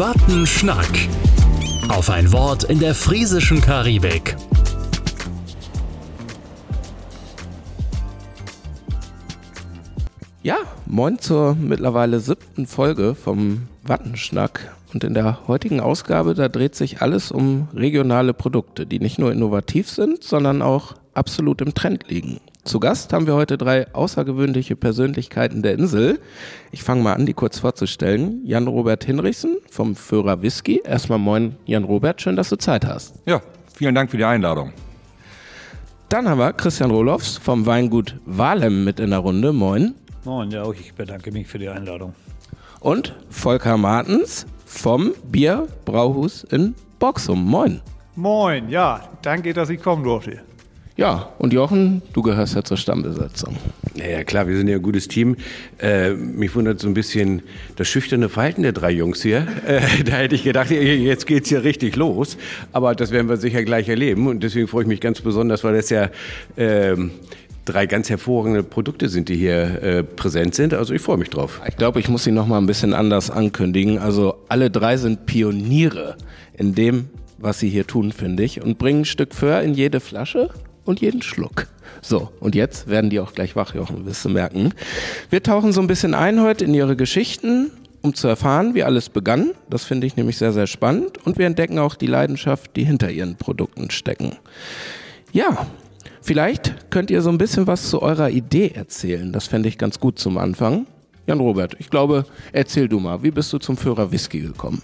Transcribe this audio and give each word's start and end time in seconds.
Wattenschnack. 0.00 0.88
Auf 1.90 2.08
ein 2.08 2.32
Wort 2.32 2.64
in 2.64 2.80
der 2.80 2.94
friesischen 2.94 3.60
Karibik. 3.60 4.34
Ja, 10.42 10.56
moin 10.86 11.18
zur 11.18 11.54
mittlerweile 11.54 12.18
siebten 12.20 12.66
Folge 12.66 13.14
vom 13.14 13.68
Wattenschnack. 13.82 14.74
Und 14.94 15.04
in 15.04 15.12
der 15.12 15.46
heutigen 15.46 15.80
Ausgabe, 15.80 16.32
da 16.32 16.48
dreht 16.48 16.76
sich 16.76 17.02
alles 17.02 17.30
um 17.30 17.68
regionale 17.74 18.32
Produkte, 18.32 18.86
die 18.86 19.00
nicht 19.00 19.18
nur 19.18 19.30
innovativ 19.30 19.90
sind, 19.90 20.24
sondern 20.24 20.62
auch 20.62 20.94
absolut 21.12 21.60
im 21.60 21.74
Trend 21.74 22.08
liegen. 22.08 22.40
Zu 22.64 22.78
Gast 22.78 23.12
haben 23.14 23.26
wir 23.26 23.34
heute 23.34 23.56
drei 23.56 23.92
außergewöhnliche 23.94 24.76
Persönlichkeiten 24.76 25.62
der 25.62 25.74
Insel. 25.74 26.20
Ich 26.72 26.82
fange 26.82 27.02
mal 27.02 27.14
an, 27.14 27.24
die 27.24 27.32
kurz 27.32 27.58
vorzustellen. 27.58 28.42
Jan-Robert 28.44 29.02
Hinrichsen 29.04 29.56
vom 29.70 29.96
Führer 29.96 30.42
Whisky. 30.42 30.82
Erstmal 30.84 31.18
moin, 31.18 31.56
Jan-Robert, 31.64 32.20
schön, 32.20 32.36
dass 32.36 32.50
du 32.50 32.56
Zeit 32.56 32.84
hast. 32.84 33.14
Ja, 33.24 33.40
vielen 33.74 33.94
Dank 33.94 34.10
für 34.10 34.18
die 34.18 34.26
Einladung. 34.26 34.72
Dann 36.10 36.28
haben 36.28 36.38
wir 36.38 36.52
Christian 36.52 36.90
Rohlofs 36.90 37.38
vom 37.38 37.64
Weingut 37.64 38.16
Walem 38.26 38.84
mit 38.84 39.00
in 39.00 39.10
der 39.10 39.20
Runde. 39.20 39.54
Moin. 39.54 39.94
Moin, 40.24 40.50
ja, 40.50 40.62
auch 40.62 40.74
ich 40.74 40.92
bedanke 40.92 41.32
mich 41.32 41.46
für 41.46 41.58
die 41.58 41.68
Einladung. 41.68 42.14
Und 42.80 43.16
Volker 43.30 43.78
Martens 43.78 44.44
vom 44.66 45.12
Bierbrauhus 45.24 46.44
in 46.44 46.74
Boxum. 46.98 47.42
Moin. 47.42 47.80
Moin, 48.16 48.68
ja, 48.68 49.08
danke, 49.22 49.54
dass 49.54 49.70
ich 49.70 49.80
kommen 49.80 50.04
durfte. 50.04 50.40
Ja, 51.00 51.30
und 51.38 51.54
Jochen, 51.54 52.02
du 52.12 52.20
gehörst 52.20 52.54
ja 52.54 52.62
zur 52.62 52.76
Stammbesetzung. 52.76 53.56
Naja, 53.96 54.22
klar, 54.22 54.46
wir 54.46 54.54
sind 54.54 54.68
ja 54.68 54.76
ein 54.76 54.82
gutes 54.82 55.08
Team. 55.08 55.34
Äh, 55.78 56.10
mich 56.10 56.54
wundert 56.54 56.78
so 56.78 56.88
ein 56.88 56.92
bisschen 56.92 57.40
das 57.76 57.88
schüchterne 57.88 58.28
Verhalten 58.28 58.64
der 58.64 58.72
drei 58.72 58.90
Jungs 58.90 59.22
hier. 59.22 59.46
Äh, 59.66 59.80
da 60.04 60.16
hätte 60.16 60.34
ich 60.34 60.44
gedacht, 60.44 60.70
jetzt 60.70 61.26
geht's 61.26 61.48
hier 61.48 61.64
richtig 61.64 61.96
los. 61.96 62.36
Aber 62.72 62.94
das 62.94 63.12
werden 63.12 63.30
wir 63.30 63.38
sicher 63.38 63.64
gleich 63.64 63.88
erleben. 63.88 64.26
Und 64.26 64.42
deswegen 64.42 64.68
freue 64.68 64.82
ich 64.82 64.88
mich 64.88 65.00
ganz 65.00 65.22
besonders, 65.22 65.64
weil 65.64 65.74
das 65.74 65.88
ja 65.88 66.10
äh, 66.56 66.94
drei 67.64 67.86
ganz 67.86 68.10
hervorragende 68.10 68.62
Produkte 68.62 69.08
sind, 69.08 69.30
die 69.30 69.36
hier 69.36 69.82
äh, 69.82 70.02
präsent 70.02 70.54
sind. 70.54 70.74
Also 70.74 70.92
ich 70.92 71.00
freue 71.00 71.16
mich 71.16 71.30
drauf. 71.30 71.62
Ich 71.66 71.78
glaube, 71.78 72.00
ich 72.00 72.10
muss 72.10 72.24
sie 72.24 72.30
noch 72.30 72.46
mal 72.46 72.58
ein 72.58 72.66
bisschen 72.66 72.92
anders 72.92 73.30
ankündigen. 73.30 73.98
Also 74.00 74.34
alle 74.50 74.70
drei 74.70 74.98
sind 74.98 75.24
Pioniere 75.24 76.16
in 76.58 76.74
dem, 76.74 77.08
was 77.38 77.58
sie 77.58 77.70
hier 77.70 77.86
tun, 77.86 78.12
finde 78.12 78.42
ich, 78.42 78.62
und 78.62 78.76
bringen 78.76 79.00
ein 79.00 79.04
Stück 79.06 79.34
Föhr 79.34 79.62
in 79.62 79.72
jede 79.72 80.00
Flasche 80.00 80.50
und 80.90 81.00
jeden 81.00 81.22
Schluck. 81.22 81.66
So, 82.02 82.30
und 82.40 82.54
jetzt 82.54 82.88
werden 82.88 83.10
die 83.10 83.20
auch 83.20 83.32
gleich 83.32 83.56
wach, 83.56 83.74
Jochen, 83.74 84.04
wirst 84.06 84.24
du 84.24 84.28
merken. 84.28 84.72
Wir 85.30 85.42
tauchen 85.42 85.72
so 85.72 85.80
ein 85.80 85.86
bisschen 85.86 86.14
ein 86.14 86.40
heute 86.42 86.64
in 86.64 86.74
ihre 86.74 86.96
Geschichten, 86.96 87.70
um 88.02 88.14
zu 88.14 88.28
erfahren, 88.28 88.74
wie 88.74 88.82
alles 88.82 89.08
begann. 89.08 89.52
Das 89.68 89.84
finde 89.84 90.06
ich 90.06 90.16
nämlich 90.16 90.38
sehr, 90.38 90.52
sehr 90.52 90.66
spannend. 90.66 91.18
Und 91.24 91.38
wir 91.38 91.46
entdecken 91.46 91.78
auch 91.78 91.94
die 91.94 92.06
Leidenschaft, 92.06 92.76
die 92.76 92.84
hinter 92.84 93.10
ihren 93.10 93.36
Produkten 93.36 93.90
stecken. 93.90 94.36
Ja, 95.32 95.66
vielleicht 96.22 96.90
könnt 96.90 97.10
ihr 97.10 97.22
so 97.22 97.30
ein 97.30 97.38
bisschen 97.38 97.66
was 97.66 97.90
zu 97.90 98.02
eurer 98.02 98.30
Idee 98.30 98.72
erzählen. 98.74 99.32
Das 99.32 99.46
fände 99.46 99.68
ich 99.68 99.78
ganz 99.78 100.00
gut 100.00 100.18
zum 100.18 100.38
Anfang. 100.38 100.86
Jan 101.26 101.40
Robert, 101.40 101.76
ich 101.78 101.90
glaube, 101.90 102.24
erzähl 102.52 102.88
du 102.88 102.98
mal, 102.98 103.22
wie 103.22 103.30
bist 103.30 103.52
du 103.52 103.58
zum 103.58 103.76
Führer 103.76 104.10
Whisky 104.10 104.40
gekommen? 104.40 104.82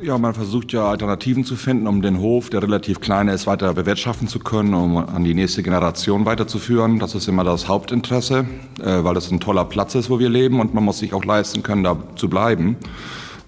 Ja, 0.00 0.16
man 0.18 0.34
versucht 0.34 0.72
ja 0.72 0.86
Alternativen 0.88 1.44
zu 1.44 1.56
finden, 1.56 1.86
um 1.86 2.00
den 2.00 2.18
Hof, 2.18 2.50
der 2.50 2.62
relativ 2.62 3.00
klein 3.00 3.28
ist, 3.28 3.46
weiter 3.46 3.72
bewirtschaften 3.74 4.28
zu 4.28 4.38
können, 4.38 4.74
um 4.74 4.96
an 4.96 5.24
die 5.24 5.34
nächste 5.34 5.62
Generation 5.62 6.24
weiterzuführen. 6.24 6.98
Das 6.98 7.14
ist 7.14 7.28
immer 7.28 7.44
das 7.44 7.68
Hauptinteresse, 7.68 8.46
äh, 8.80 9.04
weil 9.04 9.14
das 9.14 9.30
ein 9.30 9.40
toller 9.40 9.64
Platz 9.64 9.94
ist, 9.94 10.10
wo 10.10 10.18
wir 10.18 10.30
leben 10.30 10.60
und 10.60 10.74
man 10.74 10.84
muss 10.84 10.98
sich 10.98 11.12
auch 11.12 11.24
leisten 11.24 11.62
können, 11.62 11.84
da 11.84 11.96
zu 12.16 12.28
bleiben. 12.28 12.76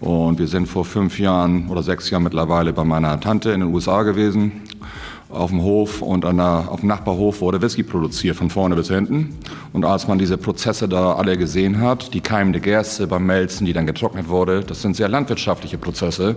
Und 0.01 0.39
wir 0.39 0.47
sind 0.47 0.67
vor 0.67 0.85
fünf 0.85 1.19
Jahren 1.19 1.69
oder 1.69 1.83
sechs 1.83 2.11
Jahren 2.11 2.25
mittlerweile 2.25 2.75
bei 2.75 2.85
meiner 2.85 3.19
Tante 3.19 3.51
in 3.53 3.61
den 3.61 3.73
USA 3.73 4.03
gewesen 4.03 4.66
auf 5.31 5.51
dem 5.51 5.63
Hof 5.63 6.03
und 6.03 6.25
der, 6.25 6.69
auf 6.71 6.81
dem 6.81 6.89
Nachbarhof 6.89 7.41
wurde 7.41 7.61
Whisky 7.61 7.83
produziert, 7.83 8.37
von 8.37 8.51
vorne 8.51 8.77
bis 8.77 8.89
hinten. 8.89 9.37
Und 9.73 9.85
als 9.85 10.07
man 10.07 10.19
diese 10.19 10.39
Prozesse 10.39 10.89
da 10.89 11.15
alle 11.15 11.37
gesehen 11.37 11.81
hat, 11.81 12.15
die 12.15 12.21
keimende 12.21 12.61
Gerste 12.61 13.07
beim 13.07 13.27
Melzen, 13.27 13.67
die 13.67 13.73
dann 13.73 13.87
getrocknet 13.87 14.29
wurde, 14.29 14.61
das 14.61 14.83
sind 14.83 14.97
sehr 14.97 15.09
landwirtschaftliche 15.09 15.79
Prozesse. 15.79 16.37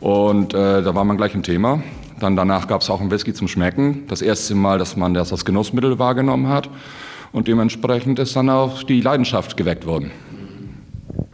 Und 0.00 0.54
äh, 0.54 0.82
da 0.82 0.94
war 0.94 1.04
man 1.04 1.16
gleich 1.16 1.34
im 1.34 1.42
Thema. 1.42 1.82
Dann 2.20 2.36
danach 2.36 2.66
gab 2.66 2.82
es 2.82 2.90
auch 2.90 3.00
einen 3.00 3.10
Whisky 3.10 3.32
zum 3.32 3.48
Schmecken. 3.48 4.04
Das 4.08 4.22
erste 4.22 4.54
Mal, 4.54 4.78
dass 4.78 4.96
man 4.96 5.14
das 5.14 5.32
als 5.32 5.44
Genussmittel 5.44 5.98
wahrgenommen 5.98 6.48
hat. 6.48 6.68
Und 7.32 7.46
dementsprechend 7.46 8.18
ist 8.18 8.34
dann 8.34 8.50
auch 8.50 8.82
die 8.82 9.00
Leidenschaft 9.00 9.56
geweckt 9.56 9.86
worden. 9.86 10.10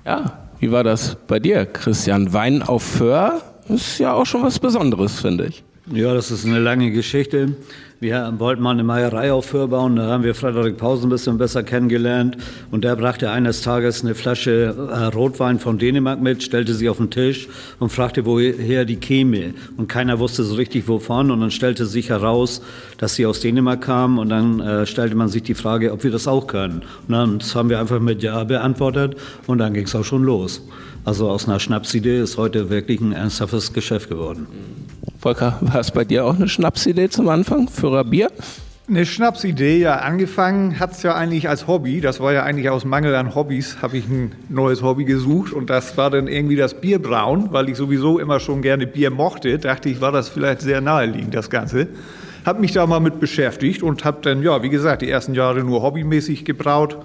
Ja, 0.04 0.38
wie 0.58 0.70
war 0.70 0.84
das 0.84 1.16
bei 1.26 1.38
dir, 1.38 1.66
Christian? 1.66 2.32
Wein 2.32 2.62
auf 2.62 2.82
Föhr 2.82 3.40
ist 3.68 3.98
ja 3.98 4.12
auch 4.12 4.26
schon 4.26 4.42
was 4.42 4.58
Besonderes, 4.58 5.20
finde 5.20 5.46
ich. 5.46 5.64
Ja, 5.92 6.14
das 6.14 6.30
ist 6.30 6.46
eine 6.46 6.60
lange 6.60 6.90
Geschichte. 6.92 7.56
Wir 8.00 8.32
wollten 8.38 8.62
mal 8.62 8.70
eine 8.70 8.84
Meierei 8.84 9.30
auf 9.30 9.44
Föhr 9.44 9.68
bauen, 9.68 9.96
da 9.96 10.06
haben 10.06 10.24
wir 10.24 10.34
Frederik 10.34 10.78
Pausen 10.78 11.06
ein 11.06 11.10
bisschen 11.10 11.36
besser 11.36 11.62
kennengelernt. 11.62 12.38
Und 12.70 12.84
der 12.84 12.96
brachte 12.96 13.30
eines 13.30 13.60
Tages 13.60 14.02
eine 14.02 14.14
Flasche 14.14 14.74
äh, 14.74 15.04
Rotwein 15.14 15.58
von 15.58 15.76
Dänemark 15.76 16.22
mit, 16.22 16.42
stellte 16.42 16.72
sie 16.72 16.88
auf 16.88 16.96
den 16.96 17.10
Tisch 17.10 17.48
und 17.80 17.90
fragte, 17.90 18.24
woher 18.24 18.86
die 18.86 18.96
käme 18.96 19.52
und 19.76 19.86
keiner 19.88 20.18
wusste 20.18 20.42
so 20.42 20.54
richtig 20.54 20.88
wovon. 20.88 21.30
Und 21.30 21.42
dann 21.42 21.50
stellte 21.50 21.84
sich 21.84 22.08
heraus, 22.08 22.62
dass 22.96 23.16
sie 23.16 23.26
aus 23.26 23.40
Dänemark 23.40 23.82
kam. 23.82 24.18
Und 24.18 24.30
dann 24.30 24.60
äh, 24.60 24.86
stellte 24.86 25.14
man 25.16 25.28
sich 25.28 25.42
die 25.42 25.54
Frage, 25.54 25.92
ob 25.92 26.02
wir 26.02 26.10
das 26.10 26.26
auch 26.26 26.46
können. 26.46 26.80
Und 27.08 27.12
dann 27.12 27.40
haben 27.54 27.68
wir 27.68 27.78
einfach 27.78 28.00
mit 28.00 28.22
Ja 28.22 28.42
beantwortet. 28.44 29.16
Und 29.46 29.58
dann 29.58 29.74
ging 29.74 29.84
es 29.84 29.94
auch 29.94 30.04
schon 30.04 30.24
los. 30.24 30.62
Also 31.04 31.28
aus 31.28 31.46
einer 31.46 31.60
Schnapsidee 31.60 32.20
ist 32.20 32.38
heute 32.38 32.70
wirklich 32.70 33.02
ein 33.02 33.12
ernsthaftes 33.12 33.74
Geschäft 33.74 34.08
geworden. 34.08 34.46
Volker, 35.24 35.56
war 35.62 35.80
es 35.80 35.90
bei 35.90 36.04
dir 36.04 36.26
auch 36.26 36.36
eine 36.36 36.48
Schnapsidee 36.48 37.08
zum 37.08 37.30
Anfang 37.30 37.66
für 37.70 37.98
ein 37.98 38.10
Bier? 38.10 38.30
Eine 38.86 39.06
Schnapsidee, 39.06 39.78
ja. 39.78 39.96
Angefangen 40.00 40.78
hat 40.78 40.92
es 40.92 41.02
ja 41.02 41.14
eigentlich 41.14 41.48
als 41.48 41.66
Hobby. 41.66 42.02
Das 42.02 42.20
war 42.20 42.34
ja 42.34 42.42
eigentlich 42.42 42.68
aus 42.68 42.84
Mangel 42.84 43.14
an 43.14 43.34
Hobbys, 43.34 43.78
habe 43.80 43.96
ich 43.96 44.06
ein 44.06 44.32
neues 44.50 44.82
Hobby 44.82 45.06
gesucht. 45.06 45.54
Und 45.54 45.70
das 45.70 45.96
war 45.96 46.10
dann 46.10 46.28
irgendwie 46.28 46.56
das 46.56 46.78
Bierbrauen, 46.78 47.48
weil 47.52 47.70
ich 47.70 47.78
sowieso 47.78 48.18
immer 48.18 48.38
schon 48.38 48.60
gerne 48.60 48.86
Bier 48.86 49.10
mochte. 49.10 49.58
Dachte 49.58 49.88
ich, 49.88 50.02
war 50.02 50.12
das 50.12 50.28
vielleicht 50.28 50.60
sehr 50.60 50.82
naheliegend, 50.82 51.32
das 51.32 51.48
Ganze. 51.48 51.88
Habe 52.44 52.60
mich 52.60 52.72
da 52.72 52.86
mal 52.86 53.00
mit 53.00 53.18
beschäftigt 53.18 53.82
und 53.82 54.04
habe 54.04 54.18
dann, 54.20 54.42
ja, 54.42 54.62
wie 54.62 54.68
gesagt, 54.68 55.00
die 55.00 55.08
ersten 55.08 55.32
Jahre 55.32 55.64
nur 55.64 55.80
hobbymäßig 55.80 56.44
gebraut 56.44 56.98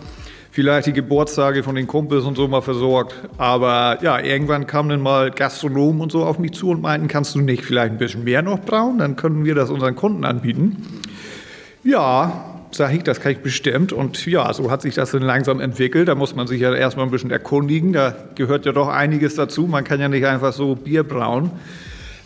vielleicht 0.52 0.88
die 0.88 0.94
Geburtstage 0.94 1.64
von 1.64 1.76
den 1.76 1.88
Kumpels 1.88 2.26
und 2.26 2.36
so 2.36 2.48
mal 2.48 2.62
versorgt. 2.62 3.16
Aber 3.38 4.00
ja, 4.02 4.20
irgendwann 4.20 4.68
kamen 4.68 4.90
dann 4.90 5.02
mal 5.02 5.32
Gastronomen 5.32 6.02
und 6.02 6.12
so 6.12 6.24
auf 6.26 6.40
mich 6.40 6.54
zu 6.54 6.70
und 6.70 6.82
meinten, 6.82 7.08
kannst 7.08 7.36
du 7.36 7.42
nicht 7.42 7.64
vielleicht 7.64 7.92
ein 7.92 7.98
bisschen 7.98 8.24
mehr 8.24 8.42
noch 8.42 8.60
brauen? 8.60 8.98
Dann 8.98 9.16
können 9.16 9.46
wir 9.46 9.56
das 9.56 9.70
unseren 9.70 9.96
Kunden 9.96 10.26
anbieten. 10.26 10.86
Ja, 11.84 12.46
sage 12.72 12.98
ich, 12.98 13.04
das 13.04 13.20
kann 13.22 13.32
ich 13.32 13.40
bestimmt. 13.40 13.94
Und 13.94 14.26
ja, 14.26 14.52
so 14.54 14.72
hat 14.72 14.82
sich 14.82 14.96
das 14.96 15.12
dann 15.12 15.22
langsam 15.22 15.60
entwickelt. 15.60 16.08
Da 16.08 16.16
muss 16.16 16.36
man 16.36 16.48
sich 16.48 16.62
ja 16.62 16.74
erstmal 16.74 17.06
ein 17.06 17.12
bisschen 17.12 17.32
erkundigen. 17.32 17.94
Da 17.94 18.16
gehört 18.36 18.66
ja 18.66 18.72
doch 18.72 18.88
einiges 18.88 19.36
dazu. 19.36 19.68
Man 19.68 19.84
kann 19.84 20.00
ja 20.00 20.10
nicht 20.10 20.26
einfach 20.26 20.54
so 20.54 20.76
Bier 20.76 21.04
brauen. 21.04 21.52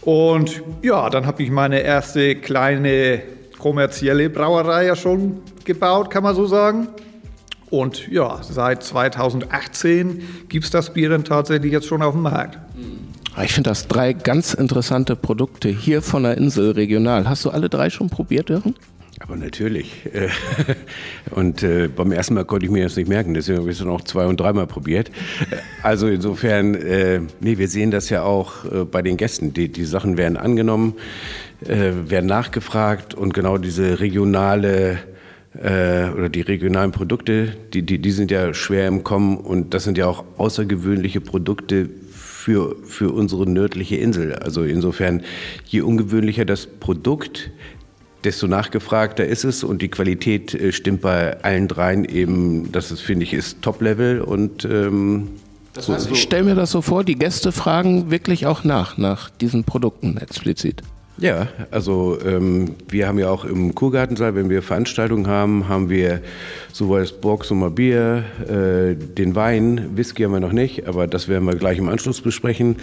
Und 0.01 0.61
ja, 0.81 1.09
dann 1.09 1.25
habe 1.25 1.43
ich 1.43 1.49
meine 1.49 1.81
erste 1.81 2.35
kleine 2.35 3.21
kommerzielle 3.57 4.29
Brauerei 4.29 4.85
ja 4.85 4.95
schon 4.95 5.41
gebaut, 5.63 6.09
kann 6.09 6.23
man 6.23 6.35
so 6.35 6.45
sagen. 6.45 6.89
Und 7.73 8.07
ja, 8.11 8.37
seit 8.43 8.83
2018 8.83 10.21
gibt 10.47 10.65
es 10.65 10.69
das 10.69 10.93
Bier 10.93 11.09
dann 11.09 11.23
tatsächlich 11.23 11.71
jetzt 11.71 11.87
schon 11.87 12.03
auf 12.03 12.13
dem 12.13 12.21
Markt. 12.21 12.59
Ich 13.43 13.51
finde 13.51 13.71
das 13.71 13.87
drei 13.87 14.13
ganz 14.13 14.53
interessante 14.53 15.15
Produkte 15.15 15.69
hier 15.69 16.03
von 16.03 16.21
der 16.21 16.37
Insel 16.37 16.73
regional. 16.73 17.27
Hast 17.27 17.45
du 17.45 17.49
alle 17.49 17.69
drei 17.69 17.89
schon 17.89 18.11
probiert, 18.11 18.51
Jochen? 18.51 18.75
Aber 19.21 19.37
natürlich. 19.37 20.03
Und 21.31 21.63
äh, 21.63 21.87
beim 21.87 22.11
ersten 22.11 22.35
Mal 22.35 22.45
konnte 22.45 22.67
ich 22.67 22.71
mir 22.71 22.83
das 22.83 22.95
nicht 22.95 23.09
merken, 23.09 23.33
deswegen 23.33 23.57
habe 23.57 23.71
ich 23.71 23.79
es 23.79 23.83
dann 23.83 23.89
auch 23.89 24.01
zwei- 24.01 24.27
und 24.27 24.39
dreimal 24.39 24.67
probiert. 24.67 25.09
Also 25.81 26.09
insofern, 26.09 26.75
äh, 26.75 27.21
nee, 27.39 27.57
wir 27.57 27.69
sehen 27.69 27.89
das 27.89 28.11
ja 28.11 28.21
auch 28.21 28.65
äh, 28.65 28.85
bei 28.85 29.01
den 29.01 29.17
Gästen. 29.17 29.51
Die, 29.51 29.69
die 29.69 29.85
Sachen 29.85 30.15
werden 30.17 30.37
angenommen, 30.37 30.93
äh, 31.65 31.91
werden 32.05 32.27
nachgefragt 32.27 33.15
und 33.15 33.33
genau 33.33 33.57
diese 33.57 33.99
regionale 33.99 34.99
äh, 35.61 36.09
oder 36.09 36.29
die 36.29 36.41
regionalen 36.41 36.91
Produkte, 36.91 37.55
die, 37.73 37.83
die, 37.83 37.99
die 37.99 38.11
sind 38.11 38.31
ja 38.31 38.53
schwer 38.53 38.87
im 38.87 39.03
Kommen 39.03 39.37
und 39.37 39.73
das 39.73 39.83
sind 39.83 39.97
ja 39.97 40.07
auch 40.07 40.23
außergewöhnliche 40.37 41.21
Produkte 41.21 41.89
für, 42.11 42.75
für 42.85 43.13
unsere 43.13 43.49
nördliche 43.49 43.95
Insel. 43.95 44.35
Also 44.35 44.63
insofern, 44.63 45.21
je 45.65 45.81
ungewöhnlicher 45.81 46.45
das 46.45 46.67
Produkt, 46.67 47.51
desto 48.23 48.47
nachgefragter 48.47 49.25
ist 49.25 49.43
es 49.43 49.63
und 49.63 49.81
die 49.81 49.89
Qualität 49.89 50.53
äh, 50.53 50.71
stimmt 50.71 51.01
bei 51.01 51.41
allen 51.43 51.67
dreien 51.67 52.05
eben, 52.05 52.71
das 52.71 52.91
ist, 52.91 53.01
finde 53.01 53.23
ich, 53.23 53.33
ist 53.33 53.61
Top-Level 53.61 54.21
und 54.21 54.65
ähm, 54.65 55.29
das 55.73 55.89
heißt, 55.89 56.11
ich 56.11 56.21
stelle 56.21 56.43
mir 56.43 56.55
das 56.55 56.69
so 56.71 56.81
vor, 56.81 57.03
die 57.03 57.15
Gäste 57.15 57.51
fragen 57.51 58.11
wirklich 58.11 58.45
auch 58.45 58.63
nach, 58.63 58.97
nach 58.97 59.29
diesen 59.29 59.63
Produkten 59.63 60.17
explizit. 60.17 60.83
Ja, 61.17 61.47
also 61.69 62.17
ähm, 62.25 62.75
wir 62.89 63.07
haben 63.07 63.19
ja 63.19 63.29
auch 63.29 63.45
im 63.45 63.75
Kurgartensaal, 63.75 64.33
wenn 64.33 64.49
wir 64.49 64.63
Veranstaltungen 64.63 65.27
haben, 65.27 65.69
haben 65.69 65.89
wir 65.89 66.21
sowohl 66.71 67.01
das 67.01 67.11
Borgsumer 67.11 67.69
Bier, 67.69 68.23
äh, 68.49 68.95
den 68.95 69.35
Wein, 69.35 69.91
Whisky 69.95 70.23
haben 70.23 70.31
wir 70.31 70.39
noch 70.39 70.53
nicht, 70.53 70.87
aber 70.87 71.05
das 71.05 71.27
werden 71.27 71.45
wir 71.45 71.55
gleich 71.55 71.77
im 71.77 71.87
Anschluss 71.87 72.19
besprechen. 72.19 72.77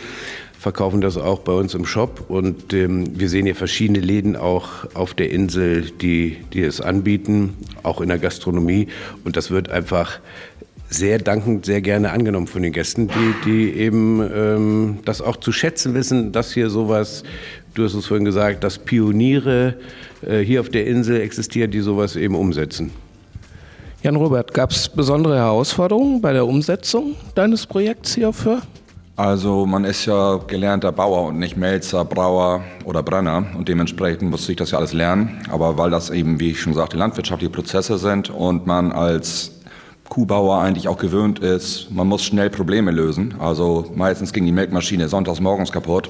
Verkaufen 0.61 1.01
das 1.01 1.17
auch 1.17 1.41
bei 1.41 1.53
uns 1.53 1.75
im 1.75 1.87
Shop 1.87 2.27
und 2.29 2.73
ähm, 2.73 3.19
wir 3.19 3.29
sehen 3.29 3.47
hier 3.47 3.57
verschiedene 3.57 3.99
Läden 3.99 4.37
auch 4.37 4.69
auf 4.95 5.13
der 5.15 5.31
Insel, 5.31 5.91
die, 5.91 6.37
die 6.53 6.63
es 6.63 6.81
anbieten, 6.81 7.57
auch 7.83 8.01
in 8.01 8.09
der 8.11 8.19
Gastronomie 8.19 8.87
und 9.25 9.37
das 9.37 9.51
wird 9.51 9.71
einfach 9.71 10.21
sehr 10.91 11.19
dankend, 11.19 11.65
sehr 11.65 11.81
gerne 11.81 12.11
angenommen 12.11 12.49
von 12.49 12.63
den 12.63 12.73
Gästen, 12.73 13.09
die, 13.09 13.35
die 13.45 13.73
eben 13.79 14.21
ähm, 14.35 14.99
das 15.05 15.23
auch 15.23 15.37
zu 15.37 15.53
schätzen 15.53 15.95
wissen, 15.95 16.33
dass 16.33 16.53
hier 16.53 16.69
sowas 16.69 17.23
du 17.75 17.85
hast 17.85 17.95
es 17.95 18.07
vorhin 18.07 18.25
gesagt, 18.25 18.65
dass 18.65 18.79
Pioniere 18.79 19.75
äh, 20.23 20.41
hier 20.41 20.61
auf 20.61 20.69
der 20.69 20.87
Insel 20.87 21.21
existieren, 21.21 21.71
die 21.71 21.81
sowas 21.81 22.17
eben 22.17 22.35
umsetzen. 22.35 22.93
Jan 24.03 24.17
Robert, 24.17 24.55
gab 24.55 24.71
es 24.71 24.89
besondere 24.89 25.37
Herausforderungen 25.37 26.23
bei 26.23 26.33
der 26.33 26.47
Umsetzung 26.47 27.17
deines 27.35 27.67
Projekts 27.67 28.15
hierfür? 28.15 28.63
Also 29.17 29.67
man 29.67 29.85
ist 29.85 30.07
ja 30.07 30.39
gelernter 30.47 30.93
Bauer 30.93 31.27
und 31.27 31.39
nicht 31.39 31.55
Melzer, 31.55 32.07
Brauer 32.07 32.65
oder 32.87 33.03
Brenner 33.03 33.45
und 33.59 33.69
dementsprechend 33.69 34.31
musste 34.31 34.53
ich 34.53 34.57
das 34.57 34.71
ja 34.71 34.79
alles 34.79 34.95
lernen. 34.95 35.43
Aber 35.51 35.77
weil 35.77 35.91
das 35.91 36.09
eben, 36.09 36.41
wie 36.41 36.53
ich 36.53 36.61
schon 36.63 36.73
sagte, 36.73 36.97
landwirtschaftliche 36.97 37.53
Prozesse 37.53 37.99
sind 37.99 38.31
und 38.31 38.67
man 38.67 38.93
als 38.93 39.61
Kuhbauer 40.09 40.63
eigentlich 40.63 40.89
auch 40.89 40.97
gewöhnt 40.97 41.39
ist, 41.39 41.91
man 41.91 42.07
muss 42.07 42.23
schnell 42.23 42.49
Probleme 42.49 42.91
lösen. 42.93 43.35
Also 43.39 43.93
meistens 43.95 44.33
ging 44.33 44.47
die 44.47 44.53
Melkmaschine 44.53 45.09
sonntags 45.11 45.41
morgens 45.41 45.71
kaputt 45.71 46.09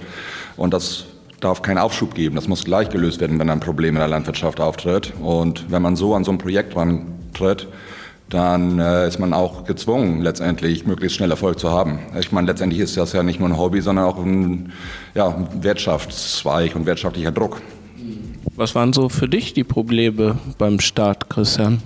und 0.57 0.73
das 0.73 1.07
darf 1.40 1.62
keinen 1.62 1.78
Aufschub 1.78 2.14
geben. 2.14 2.37
Das 2.37 2.48
muss 2.48 2.64
gleich 2.64 2.90
gelöst 2.90 3.20
werden, 3.20 3.38
wenn 3.38 3.50
ein 3.50 3.60
Problem 3.60 3.96
in 3.96 4.00
der 4.00 4.08
Landwirtschaft 4.08 4.60
auftritt. 4.60 5.12
Und 5.20 5.70
wenn 5.70 5.82
man 5.82 5.96
so 5.96 6.14
an 6.14 6.25
so 6.25 6.31
ein 6.31 6.38
Projekt 6.38 6.76
rantritt, 6.76 7.66
dann 8.28 8.78
äh, 8.78 9.08
ist 9.08 9.19
man 9.19 9.32
auch 9.32 9.64
gezwungen, 9.64 10.20
letztendlich 10.20 10.87
möglichst 10.87 11.16
schnell 11.16 11.31
Erfolg 11.31 11.58
zu 11.58 11.70
haben. 11.70 11.98
Ich 12.19 12.31
meine, 12.31 12.46
letztendlich 12.46 12.81
ist 12.81 12.96
das 12.96 13.12
ja 13.12 13.22
nicht 13.22 13.40
nur 13.40 13.48
ein 13.48 13.58
Hobby, 13.58 13.81
sondern 13.81 14.04
auch 14.04 14.19
ein 14.19 14.72
ja, 15.14 15.48
Wirtschaftszweig 15.60 16.76
und 16.76 16.87
wirtschaftlicher 16.87 17.32
Druck. 17.32 17.60
Was 18.54 18.75
waren 18.75 18.92
so 18.92 19.08
für 19.08 19.28
dich 19.28 19.52
die 19.52 19.64
Probleme 19.64 20.38
beim 20.58 20.81
Start, 20.81 21.28
Christian? 21.28 21.82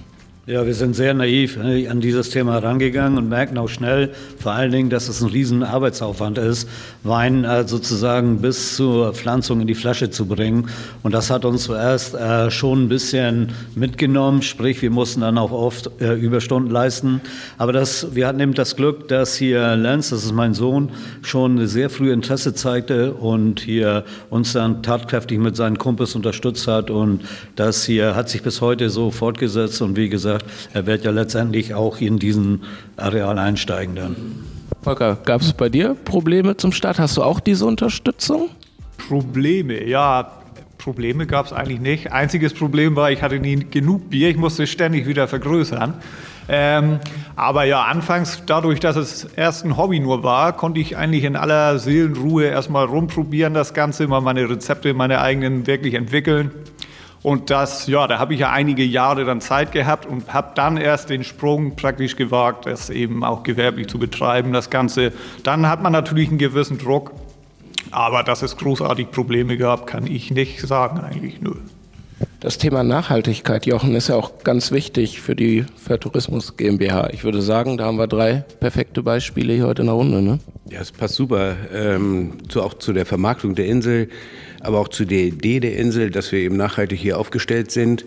Ja, 0.46 0.66
wir 0.66 0.74
sind 0.74 0.94
sehr 0.94 1.14
naiv 1.14 1.56
äh, 1.56 1.88
an 1.88 2.02
dieses 2.02 2.28
Thema 2.28 2.52
herangegangen 2.52 3.16
und 3.16 3.30
merken 3.30 3.56
auch 3.56 3.70
schnell, 3.70 4.12
vor 4.38 4.52
allen 4.52 4.72
Dingen, 4.72 4.90
dass 4.90 5.08
es 5.08 5.22
ein 5.22 5.30
riesen 5.30 5.62
Arbeitsaufwand 5.62 6.36
ist, 6.36 6.68
Wein 7.02 7.44
äh, 7.44 7.66
sozusagen 7.66 8.42
bis 8.42 8.76
zur 8.76 9.14
Pflanzung 9.14 9.62
in 9.62 9.66
die 9.66 9.74
Flasche 9.74 10.10
zu 10.10 10.26
bringen. 10.26 10.68
Und 11.02 11.14
das 11.14 11.30
hat 11.30 11.46
uns 11.46 11.62
zuerst 11.62 12.14
äh, 12.14 12.50
schon 12.50 12.82
ein 12.82 12.88
bisschen 12.90 13.52
mitgenommen, 13.74 14.42
sprich, 14.42 14.82
wir 14.82 14.90
mussten 14.90 15.22
dann 15.22 15.38
auch 15.38 15.50
oft 15.50 15.90
Überstunden 15.98 16.70
leisten. 16.70 17.22
Aber 17.56 17.72
das, 17.72 18.14
wir 18.14 18.26
hatten 18.26 18.40
eben 18.40 18.52
das 18.52 18.76
Glück, 18.76 19.08
dass 19.08 19.34
hier 19.36 19.76
Lenz, 19.76 20.10
das 20.10 20.24
ist 20.24 20.32
mein 20.32 20.52
Sohn, 20.52 20.90
schon 21.22 21.66
sehr 21.66 21.88
früh 21.88 22.12
Interesse 22.12 22.52
zeigte 22.52 23.14
und 23.14 23.60
hier 23.60 24.04
uns 24.28 24.52
dann 24.52 24.82
tatkräftig 24.82 25.38
mit 25.38 25.56
seinen 25.56 25.78
Kumpels 25.78 26.14
unterstützt 26.14 26.68
hat. 26.68 26.90
Und 26.90 27.22
das 27.56 27.86
hier 27.86 28.14
hat 28.14 28.28
sich 28.28 28.42
bis 28.42 28.60
heute 28.60 28.90
so 28.90 29.10
fortgesetzt 29.10 29.80
und 29.80 29.96
wie 29.96 30.10
gesagt, 30.10 30.33
gesagt, 30.38 30.74
er 30.74 30.86
wird 30.86 31.04
ja 31.04 31.10
letztendlich 31.10 31.74
auch 31.74 32.00
in 32.00 32.18
diesen 32.18 32.62
Areal 32.96 33.38
einsteigen 33.38 33.94
dann. 33.94 34.16
Volker, 34.82 35.16
gab 35.24 35.40
es 35.40 35.52
bei 35.52 35.68
dir 35.68 35.94
Probleme 36.04 36.56
zum 36.56 36.72
Start? 36.72 36.98
Hast 36.98 37.16
du 37.16 37.22
auch 37.22 37.40
diese 37.40 37.64
Unterstützung? 37.66 38.50
Probleme, 39.08 39.84
ja. 39.84 40.30
Probleme 40.78 41.26
gab 41.26 41.46
es 41.46 41.52
eigentlich 41.54 41.80
nicht. 41.80 42.12
Einziges 42.12 42.52
Problem 42.52 42.94
war, 42.94 43.10
ich 43.10 43.22
hatte 43.22 43.38
nie 43.38 43.56
genug 43.56 44.10
Bier, 44.10 44.28
ich 44.28 44.36
musste 44.36 44.66
ständig 44.66 45.06
wieder 45.06 45.26
vergrößern. 45.28 45.94
Ähm, 46.46 46.98
aber 47.36 47.64
ja, 47.64 47.84
anfangs, 47.84 48.42
dadurch, 48.44 48.80
dass 48.80 48.96
es 48.96 49.24
erst 49.24 49.64
ein 49.64 49.78
Hobby 49.78 49.98
nur 49.98 50.22
war, 50.22 50.54
konnte 50.54 50.80
ich 50.80 50.98
eigentlich 50.98 51.24
in 51.24 51.36
aller 51.36 51.78
Seelenruhe 51.78 52.44
erstmal 52.44 52.84
rumprobieren, 52.84 53.54
das 53.54 53.72
Ganze, 53.72 54.06
mal 54.08 54.20
meine 54.20 54.46
Rezepte, 54.50 54.92
meine 54.92 55.22
eigenen 55.22 55.66
wirklich 55.66 55.94
entwickeln. 55.94 56.50
Und 57.24 57.48
das, 57.48 57.86
ja, 57.86 58.06
da 58.06 58.18
habe 58.18 58.34
ich 58.34 58.40
ja 58.40 58.50
einige 58.50 58.84
Jahre 58.84 59.24
dann 59.24 59.40
Zeit 59.40 59.72
gehabt 59.72 60.04
und 60.04 60.34
habe 60.34 60.52
dann 60.56 60.76
erst 60.76 61.08
den 61.08 61.24
Sprung 61.24 61.74
praktisch 61.74 62.16
gewagt, 62.16 62.66
das 62.66 62.90
eben 62.90 63.24
auch 63.24 63.44
gewerblich 63.44 63.86
zu 63.86 63.98
betreiben, 63.98 64.52
das 64.52 64.68
Ganze. 64.68 65.10
Dann 65.42 65.66
hat 65.66 65.82
man 65.82 65.90
natürlich 65.90 66.28
einen 66.28 66.36
gewissen 66.36 66.76
Druck, 66.76 67.12
aber 67.90 68.24
dass 68.24 68.42
es 68.42 68.58
großartig 68.58 69.10
Probleme 69.10 69.56
gab, 69.56 69.86
kann 69.86 70.06
ich 70.06 70.32
nicht 70.32 70.60
sagen 70.60 71.00
eigentlich, 71.00 71.40
nö. 71.40 71.54
Das 72.40 72.58
Thema 72.58 72.82
Nachhaltigkeit, 72.84 73.64
Jochen, 73.64 73.94
ist 73.94 74.08
ja 74.08 74.16
auch 74.16 74.44
ganz 74.44 74.70
wichtig 74.70 75.22
für 75.22 75.34
die 75.34 75.64
Vertourismus 75.76 76.58
GmbH. 76.58 77.08
Ich 77.10 77.24
würde 77.24 77.40
sagen, 77.40 77.78
da 77.78 77.86
haben 77.86 77.96
wir 77.96 78.06
drei 78.06 78.44
perfekte 78.60 79.02
Beispiele 79.02 79.54
hier 79.54 79.66
heute 79.66 79.80
in 79.80 79.86
der 79.86 79.94
Runde. 79.94 80.20
Ne? 80.20 80.40
Ja, 80.70 80.80
es 80.80 80.92
passt 80.92 81.14
super. 81.14 81.56
Ähm, 81.72 82.34
zu, 82.50 82.62
auch 82.62 82.74
zu 82.74 82.92
der 82.92 83.06
Vermarktung 83.06 83.54
der 83.54 83.64
Insel 83.64 84.10
aber 84.64 84.80
auch 84.80 84.88
zu 84.88 85.04
der 85.04 85.20
Idee 85.20 85.60
der 85.60 85.76
Insel, 85.76 86.10
dass 86.10 86.32
wir 86.32 86.40
eben 86.40 86.56
nachhaltig 86.56 86.98
hier 86.98 87.18
aufgestellt 87.18 87.70
sind. 87.70 88.04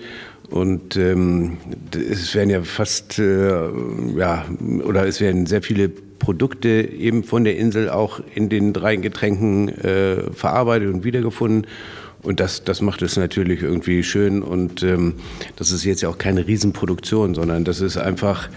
Und 0.49 0.95
ähm, 0.95 1.57
es 1.93 2.33
werden 2.33 2.49
ja 2.49 2.63
fast, 2.63 3.19
äh, 3.19 3.69
ja, 4.17 4.45
oder 4.83 5.05
es 5.05 5.19
werden 5.19 5.45
sehr 5.45 5.61
viele 5.61 5.89
Produkte 5.89 6.69
eben 6.69 7.23
von 7.23 7.43
der 7.43 7.57
Insel 7.57 7.89
auch 7.89 8.21
in 8.33 8.49
den 8.49 8.73
drei 8.73 8.95
Getränken 8.95 9.69
äh, 9.69 10.31
verarbeitet 10.31 10.93
und 10.93 11.03
wiedergefunden. 11.03 11.67
Und 12.23 12.39
das, 12.39 12.63
das 12.63 12.81
macht 12.81 13.01
es 13.01 13.15
natürlich 13.15 13.61
irgendwie 13.61 14.03
schön. 14.03 14.41
Und 14.41 14.83
ähm, 14.83 15.15
das 15.55 15.71
ist 15.71 15.83
jetzt 15.83 16.01
ja 16.01 16.09
auch 16.09 16.17
keine 16.17 16.47
Riesenproduktion, 16.47 17.35
sondern 17.35 17.63
das 17.63 17.81
ist 17.81 17.97
einfach 17.97 18.49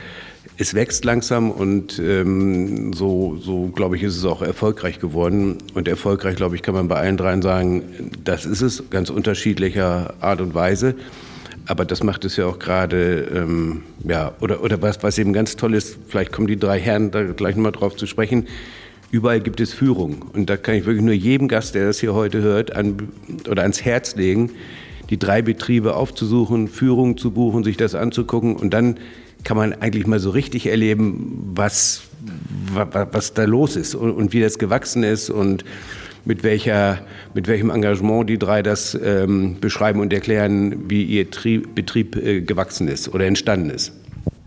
es 0.61 0.75
wächst 0.75 1.07
langsam 1.07 1.51
und 1.51 1.99
ähm, 1.99 2.93
so, 2.93 3.39
so 3.41 3.69
glaube 3.69 3.97
ich, 3.97 4.03
ist 4.03 4.19
es 4.19 4.27
auch 4.27 4.43
erfolgreich 4.43 4.99
geworden. 4.99 5.57
Und 5.73 5.89
erfolgreich, 5.89 6.37
glaube 6.37 6.55
ich, 6.55 6.61
kann 6.61 6.75
man 6.75 6.87
bei 6.87 6.97
allen 6.97 7.17
dreien 7.17 7.41
sagen, 7.41 8.11
das 8.25 8.45
ist 8.45 8.61
es, 8.61 8.91
ganz 8.91 9.09
unterschiedlicher 9.09 10.13
Art 10.21 10.43
und 10.43 10.53
Weise. 10.53 10.97
Aber 11.65 11.87
das 11.87 12.03
macht 12.03 12.27
es 12.27 12.37
ja 12.37 12.45
auch 12.45 12.59
gerade, 12.59 13.27
ähm, 13.35 13.85
ja, 14.07 14.35
oder, 14.41 14.63
oder 14.63 14.83
was, 14.83 15.03
was 15.03 15.17
eben 15.17 15.33
ganz 15.33 15.57
toll 15.57 15.73
ist, 15.73 15.97
vielleicht 16.09 16.31
kommen 16.31 16.47
die 16.47 16.59
drei 16.59 16.79
Herren 16.79 17.11
da 17.11 17.23
gleich 17.23 17.57
nochmal 17.57 17.73
drauf 17.73 17.97
zu 17.97 18.07
sprechen. 18.07 18.47
Überall 19.11 19.41
gibt 19.41 19.61
es 19.61 19.73
Führung. 19.73 20.27
Und 20.35 20.51
da 20.51 20.59
kann 20.59 20.75
ich 20.75 20.85
wirklich 20.85 21.05
nur 21.05 21.15
jedem 21.15 21.49
Gast, 21.49 21.75
der 21.75 21.87
das 21.87 22.01
hier 22.01 22.13
heute 22.13 22.43
hört, 22.43 22.77
an, 22.77 23.09
oder 23.49 23.63
ans 23.63 23.83
Herz 23.83 24.15
legen, 24.15 24.51
die 25.09 25.19
drei 25.19 25.41
Betriebe 25.41 25.95
aufzusuchen, 25.97 26.69
Führung 26.69 27.17
zu 27.17 27.31
buchen, 27.31 27.65
sich 27.65 27.79
das 27.79 27.95
anzugucken 27.95 28.57
und 28.57 28.75
dann 28.75 28.99
kann 29.45 29.57
man 29.57 29.73
eigentlich 29.75 30.07
mal 30.07 30.19
so 30.19 30.31
richtig 30.31 30.67
erleben, 30.67 31.53
was, 31.55 32.03
was, 32.73 32.89
was 33.13 33.35
da 33.35 33.45
los 33.45 33.77
ist 33.77 33.95
und, 33.95 34.13
und, 34.13 34.33
wie 34.33 34.41
das 34.41 34.59
gewachsen 34.59 35.03
ist 35.03 35.31
und 35.31 35.65
mit, 36.25 36.43
welcher, 36.43 36.99
mit 37.35 37.49
welchem 37.49 37.71
Engagement 37.71 38.29
die 38.29 38.39
drei 38.39 38.63
das 38.63 38.99
ähm, 39.03 39.57
beschreiben 39.61 40.01
und 40.01 40.13
erklären, 40.13 40.91
wie 40.91 41.03
ihr 41.03 41.31
Tri 41.31 41.59
Betrieb 41.59 42.17
äh, 42.17 42.43
gewachsen 42.43 42.89
ist 42.89 43.13
oder 43.13 43.27
entstanden 43.27 43.71
ist. 43.71 43.93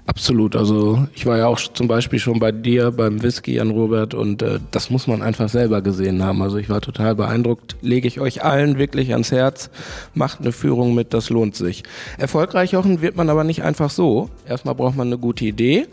Absolut. 0.05 0.55
Also 0.55 1.07
ich 1.15 1.25
war 1.25 1.37
ja 1.37 1.47
auch 1.47 1.59
zum 1.59 1.87
Beispiel 1.87 2.19
schon 2.19 2.39
bei 2.39 2.51
dir 2.51 2.91
beim 2.91 3.23
Whisky 3.23 3.59
an 3.59 3.71
Robert 3.71 4.13
und 4.13 4.41
äh, 4.41 4.59
das 4.71 4.89
muss 4.89 5.07
man 5.07 5.21
einfach 5.21 5.47
selber 5.47 5.81
gesehen 5.81 6.23
haben. 6.23 6.41
Also 6.41 6.57
ich 6.57 6.69
war 6.69 6.81
total 6.81 7.15
beeindruckt. 7.15 7.77
Lege 7.81 8.07
ich 8.07 8.19
euch 8.19 8.43
allen 8.43 8.77
wirklich 8.77 9.13
ans 9.13 9.31
Herz. 9.31 9.69
Macht 10.13 10.41
eine 10.41 10.51
Führung 10.51 10.93
mit, 10.93 11.13
das 11.13 11.29
lohnt 11.29 11.55
sich. 11.55 11.83
Erfolgreich 12.17 12.75
auch 12.75 12.85
wird 12.85 13.15
man 13.15 13.29
aber 13.29 13.45
nicht 13.45 13.63
einfach 13.63 13.89
so. 13.89 14.29
Erstmal 14.47 14.75
braucht 14.75 14.97
man 14.97 15.07
eine 15.07 15.17
gute 15.17 15.45
Idee 15.45 15.87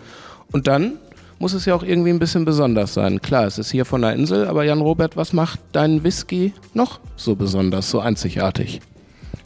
und 0.50 0.67
dann 0.67 0.95
muss 1.38 1.55
es 1.55 1.64
ja 1.64 1.75
auch 1.75 1.85
irgendwie 1.85 2.11
ein 2.11 2.19
bisschen 2.19 2.45
besonders 2.45 2.93
sein. 2.95 3.23
Klar, 3.23 3.47
es 3.47 3.59
ist 3.59 3.71
hier 3.71 3.85
von 3.85 4.02
der 4.02 4.12
Insel, 4.12 4.47
aber 4.47 4.64
Jan 4.64 4.81
Robert, 4.81 5.17
was 5.17 5.33
macht 5.33 5.61
deinen 5.73 6.05
Whisky 6.05 6.52
noch 6.75 7.00
so 7.17 7.37
besonders, 7.37 7.90
so 7.90 8.00
einzigartig? 8.00 8.81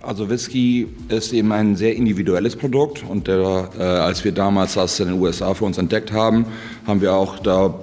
Also 0.07 0.29
Whisky 0.29 0.87
ist 1.09 1.33
eben 1.33 1.51
ein 1.53 1.77
sehr 1.77 1.97
individuelles 1.97 2.57
Produkt 2.57 3.03
und 3.09 3.27
der, 3.27 3.71
äh, 3.79 3.83
als 3.83 4.23
wir 4.23 4.33
damals 4.33 4.75
das 4.75 5.01
in 5.01 5.09
den 5.09 5.21
USA 5.21 5.55
für 5.55 5.65
uns 5.65 5.79
entdeckt 5.79 6.13
haben, 6.13 6.45
haben 6.87 7.01
wir 7.01 7.15
auch 7.15 7.39
da 7.39 7.75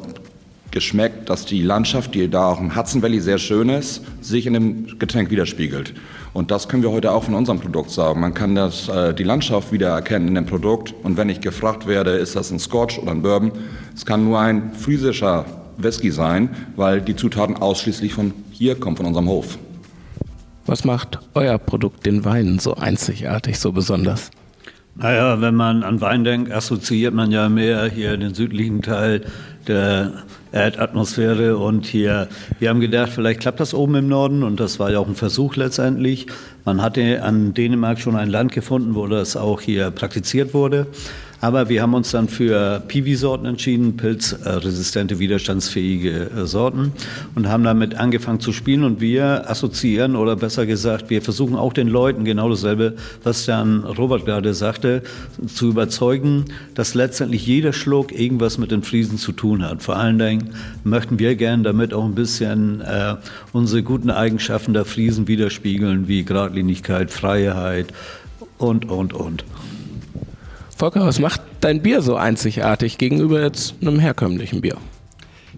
geschmeckt, 0.69 1.29
dass 1.29 1.45
die 1.45 1.63
Landschaft, 1.63 2.13
die 2.13 2.29
da 2.29 2.45
auch 2.45 2.59
im 2.59 2.75
Hudson 2.75 3.01
Valley 3.01 3.19
sehr 3.19 3.39
schön 3.39 3.69
ist, 3.69 4.03
sich 4.21 4.45
in 4.45 4.53
dem 4.53 4.99
Getränk 4.99 5.31
widerspiegelt. 5.31 5.93
Und 6.33 6.51
das 6.51 6.69
können 6.69 6.83
wir 6.83 6.91
heute 6.91 7.11
auch 7.11 7.23
von 7.23 7.33
unserem 7.33 7.59
Produkt 7.59 7.89
sagen. 7.89 8.21
Man 8.21 8.35
kann 8.35 8.53
das, 8.53 8.87
äh, 8.87 9.13
die 9.13 9.23
Landschaft 9.23 9.71
wiedererkennen 9.71 10.27
in 10.27 10.35
dem 10.35 10.45
Produkt. 10.45 10.93
Und 11.03 11.17
wenn 11.17 11.27
ich 11.27 11.41
gefragt 11.41 11.87
werde, 11.87 12.11
ist 12.11 12.35
das 12.35 12.51
ein 12.51 12.59
Scotch 12.59 12.99
oder 12.99 13.11
ein 13.11 13.23
Bourbon, 13.23 13.51
es 13.95 14.05
kann 14.05 14.23
nur 14.23 14.39
ein 14.39 14.73
physischer 14.73 15.45
Whisky 15.77 16.11
sein, 16.11 16.49
weil 16.75 17.01
die 17.01 17.15
Zutaten 17.15 17.57
ausschließlich 17.57 18.13
von 18.13 18.33
hier 18.51 18.79
kommen, 18.79 18.95
von 18.95 19.07
unserem 19.07 19.27
Hof. 19.27 19.57
Was 20.65 20.83
macht 20.85 21.19
euer 21.33 21.57
Produkt, 21.57 22.05
den 22.05 22.23
Wein, 22.23 22.59
so 22.59 22.75
einzigartig, 22.75 23.59
so 23.59 23.71
besonders? 23.71 24.31
Naja, 24.95 25.41
wenn 25.41 25.55
man 25.55 25.83
an 25.83 26.01
Wein 26.01 26.23
denkt, 26.23 26.51
assoziiert 26.51 27.13
man 27.13 27.31
ja 27.31 27.49
mehr 27.49 27.85
hier 27.85 28.17
den 28.17 28.33
südlichen 28.33 28.81
Teil 28.81 29.21
der 29.67 30.13
Erdatmosphäre 30.51 31.57
und 31.57 31.85
hier, 31.85 32.27
wir 32.59 32.69
haben 32.69 32.81
gedacht, 32.81 33.11
vielleicht 33.13 33.39
klappt 33.39 33.59
das 33.59 33.73
oben 33.73 33.95
im 33.95 34.07
Norden 34.07 34.43
und 34.43 34.59
das 34.59 34.79
war 34.79 34.91
ja 34.91 34.99
auch 34.99 35.07
ein 35.07 35.15
Versuch 35.15 35.55
letztendlich. 35.55 36.27
Man 36.65 36.81
hatte 36.81 37.23
an 37.23 37.53
Dänemark 37.53 37.99
schon 37.99 38.15
ein 38.15 38.29
Land 38.29 38.51
gefunden, 38.51 38.95
wo 38.95 39.07
das 39.07 39.37
auch 39.37 39.61
hier 39.61 39.91
praktiziert 39.91 40.53
wurde. 40.53 40.87
Aber 41.41 41.69
wir 41.69 41.81
haben 41.81 41.95
uns 41.95 42.11
dann 42.11 42.27
für 42.27 42.83
Piwi-Sorten 42.87 43.47
entschieden, 43.47 43.97
pilzresistente, 43.97 45.17
widerstandsfähige 45.17 46.29
äh, 46.29 46.45
Sorten 46.45 46.93
und 47.33 47.49
haben 47.49 47.63
damit 47.63 47.95
angefangen 47.95 48.39
zu 48.39 48.53
spielen. 48.53 48.83
Und 48.83 49.01
wir 49.01 49.49
assoziieren 49.49 50.15
oder 50.15 50.35
besser 50.35 50.67
gesagt, 50.67 51.09
wir 51.09 51.23
versuchen 51.23 51.55
auch 51.55 51.73
den 51.73 51.87
Leuten 51.87 52.25
genau 52.25 52.47
dasselbe, 52.47 52.95
was 53.23 53.45
dann 53.45 53.83
Robert 53.83 54.25
gerade 54.25 54.53
sagte, 54.53 55.01
zu 55.47 55.69
überzeugen, 55.69 56.45
dass 56.75 56.93
letztendlich 56.93 57.47
jeder 57.47 57.73
Schluck 57.73 58.11
irgendwas 58.11 58.59
mit 58.59 58.69
den 58.69 58.83
Friesen 58.83 59.17
zu 59.17 59.31
tun 59.31 59.67
hat. 59.67 59.81
Vor 59.81 59.97
allen 59.97 60.19
Dingen 60.19 60.51
möchten 60.83 61.17
wir 61.17 61.35
gerne 61.35 61.63
damit 61.63 61.91
auch 61.91 62.05
ein 62.05 62.13
bisschen 62.13 62.81
äh, 62.81 63.15
unsere 63.51 63.81
guten 63.81 64.11
Eigenschaften 64.11 64.73
der 64.73 64.85
Friesen 64.85 65.27
widerspiegeln, 65.27 66.07
wie 66.07 66.23
Gradlinigkeit, 66.23 67.09
Freiheit 67.09 67.87
und, 68.59 68.87
und, 68.87 69.13
und. 69.13 69.43
Volker, 70.81 71.05
was 71.05 71.19
macht 71.19 71.41
dein 71.59 71.83
Bier 71.83 72.01
so 72.01 72.15
einzigartig 72.15 72.97
gegenüber 72.97 73.39
jetzt 73.39 73.75
einem 73.83 73.99
herkömmlichen 73.99 74.61
Bier? 74.61 74.77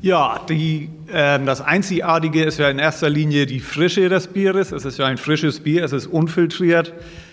Ja, 0.01 0.42
die, 0.50 0.89
äh, 1.13 1.39
das 1.46 1.62
Einzigartige 1.62 2.44
ist 2.44 2.60
ja 2.60 2.70
in 2.70 2.77
erster 2.77 3.10
Linie 3.10 3.46
die 3.46 3.62
Frische 3.62 4.10
des 4.10 4.27
Bieres. 4.27 4.74
Es 4.74 4.84
ist 4.84 5.00
ja 5.00 5.06
ein 5.06 5.18
frisches 5.18 5.62
Bier, 5.62 5.86
es 5.86 5.94
ist 5.94 6.08
unfiltriert. 6.08 6.92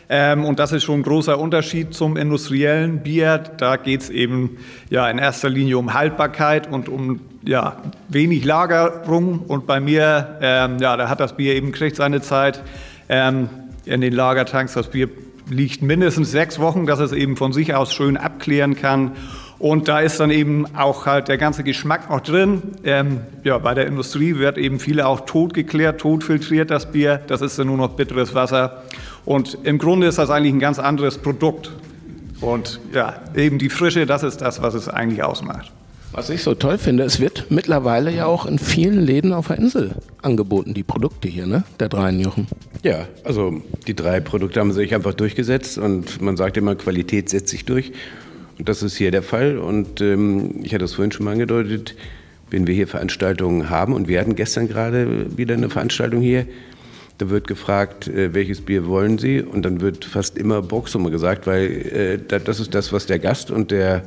Ähm, 0.08 0.44
und 0.44 0.60
das 0.60 0.70
ist 0.70 0.84
schon 0.84 1.00
ein 1.00 1.02
großer 1.02 1.36
Unterschied 1.36 1.92
zum 1.92 2.16
industriellen 2.16 3.02
Bier. 3.02 3.38
Da 3.56 3.74
geht 3.74 4.02
es 4.02 4.08
eben 4.08 4.58
ja, 4.88 5.10
in 5.10 5.18
erster 5.18 5.48
Linie 5.48 5.76
um 5.76 5.92
Haltbarkeit 5.92 6.70
und 6.70 6.88
um 6.88 7.18
ja, 7.44 7.78
wenig 8.08 8.44
Lagerung. 8.44 9.40
Und 9.40 9.66
bei 9.66 9.80
mir, 9.80 10.38
ähm, 10.40 10.78
ja, 10.78 10.96
da 10.96 11.08
hat 11.08 11.18
das 11.18 11.34
Bier 11.34 11.56
eben 11.56 11.72
kriegt 11.72 11.96
seine 11.96 12.20
Zeit 12.20 12.62
ähm, 13.08 13.48
in 13.84 14.00
den 14.00 14.12
Lagertanks. 14.12 14.74
Das 14.74 14.86
Bier 14.86 15.08
liegt 15.50 15.82
mindestens 15.82 16.30
sechs 16.30 16.58
Wochen, 16.58 16.86
dass 16.86 17.00
es 17.00 17.12
eben 17.12 17.36
von 17.36 17.52
sich 17.52 17.74
aus 17.74 17.92
schön 17.92 18.16
abklären 18.16 18.76
kann. 18.76 19.12
Und 19.58 19.88
da 19.88 20.00
ist 20.00 20.18
dann 20.20 20.30
eben 20.30 20.74
auch 20.74 21.04
halt 21.04 21.28
der 21.28 21.36
ganze 21.36 21.62
Geschmack 21.64 22.08
noch 22.08 22.20
drin. 22.20 22.62
Ähm, 22.82 23.20
ja, 23.44 23.58
bei 23.58 23.74
der 23.74 23.86
Industrie 23.86 24.36
wird 24.36 24.56
eben 24.56 24.80
viele 24.80 25.06
auch 25.06 25.20
tot 25.26 25.52
geklärt, 25.52 26.00
tot 26.00 26.24
filtriert 26.24 26.70
das 26.70 26.90
Bier. 26.90 27.20
Das 27.26 27.42
ist 27.42 27.58
dann 27.58 27.66
nur 27.66 27.76
noch 27.76 27.90
bitteres 27.90 28.34
Wasser. 28.34 28.84
Und 29.26 29.58
im 29.64 29.76
Grunde 29.76 30.06
ist 30.06 30.18
das 30.18 30.30
eigentlich 30.30 30.54
ein 30.54 30.60
ganz 30.60 30.78
anderes 30.78 31.18
Produkt. 31.18 31.72
Und 32.40 32.80
ja, 32.94 33.20
eben 33.36 33.58
die 33.58 33.68
Frische, 33.68 34.06
das 34.06 34.22
ist 34.22 34.38
das, 34.38 34.62
was 34.62 34.72
es 34.72 34.88
eigentlich 34.88 35.22
ausmacht. 35.22 35.70
Was 36.12 36.28
ich 36.28 36.42
so 36.42 36.54
toll 36.54 36.76
finde, 36.76 37.04
es 37.04 37.20
wird 37.20 37.46
mittlerweile 37.50 38.12
ja 38.12 38.26
auch 38.26 38.44
in 38.44 38.58
vielen 38.58 39.00
Läden 39.00 39.32
auf 39.32 39.46
der 39.46 39.58
Insel 39.58 39.92
angeboten, 40.22 40.74
die 40.74 40.82
Produkte 40.82 41.28
hier, 41.28 41.46
ne? 41.46 41.62
Der 41.78 41.88
dreien 41.88 42.18
Jochen. 42.18 42.48
Ja, 42.82 43.06
also 43.22 43.62
die 43.86 43.94
drei 43.94 44.18
Produkte 44.18 44.58
haben 44.58 44.72
sich 44.72 44.92
einfach 44.92 45.14
durchgesetzt 45.14 45.78
und 45.78 46.20
man 46.20 46.36
sagt 46.36 46.56
immer, 46.56 46.74
Qualität 46.74 47.28
setzt 47.28 47.48
sich 47.48 47.64
durch. 47.64 47.92
Und 48.58 48.68
das 48.68 48.82
ist 48.82 48.96
hier 48.96 49.12
der 49.12 49.22
Fall. 49.22 49.58
Und 49.58 50.00
ähm, 50.00 50.56
ich 50.64 50.74
hatte 50.74 50.84
es 50.84 50.94
vorhin 50.94 51.12
schon 51.12 51.24
mal 51.24 51.32
angedeutet, 51.32 51.94
wenn 52.50 52.66
wir 52.66 52.74
hier 52.74 52.88
Veranstaltungen 52.88 53.70
haben, 53.70 53.94
und 53.94 54.08
wir 54.08 54.20
hatten 54.20 54.34
gestern 54.34 54.66
gerade 54.66 55.36
wieder 55.38 55.54
eine 55.54 55.70
Veranstaltung 55.70 56.20
hier, 56.20 56.44
da 57.18 57.30
wird 57.30 57.46
gefragt, 57.46 58.08
äh, 58.08 58.34
welches 58.34 58.62
Bier 58.62 58.86
wollen 58.86 59.18
Sie? 59.18 59.40
Und 59.42 59.62
dann 59.62 59.80
wird 59.80 60.04
fast 60.04 60.36
immer 60.36 60.60
Boxsumme 60.60 61.10
gesagt, 61.10 61.46
weil 61.46 62.18
äh, 62.30 62.40
das 62.40 62.58
ist 62.58 62.74
das, 62.74 62.92
was 62.92 63.06
der 63.06 63.20
Gast 63.20 63.50
und 63.50 63.70
der 63.70 64.02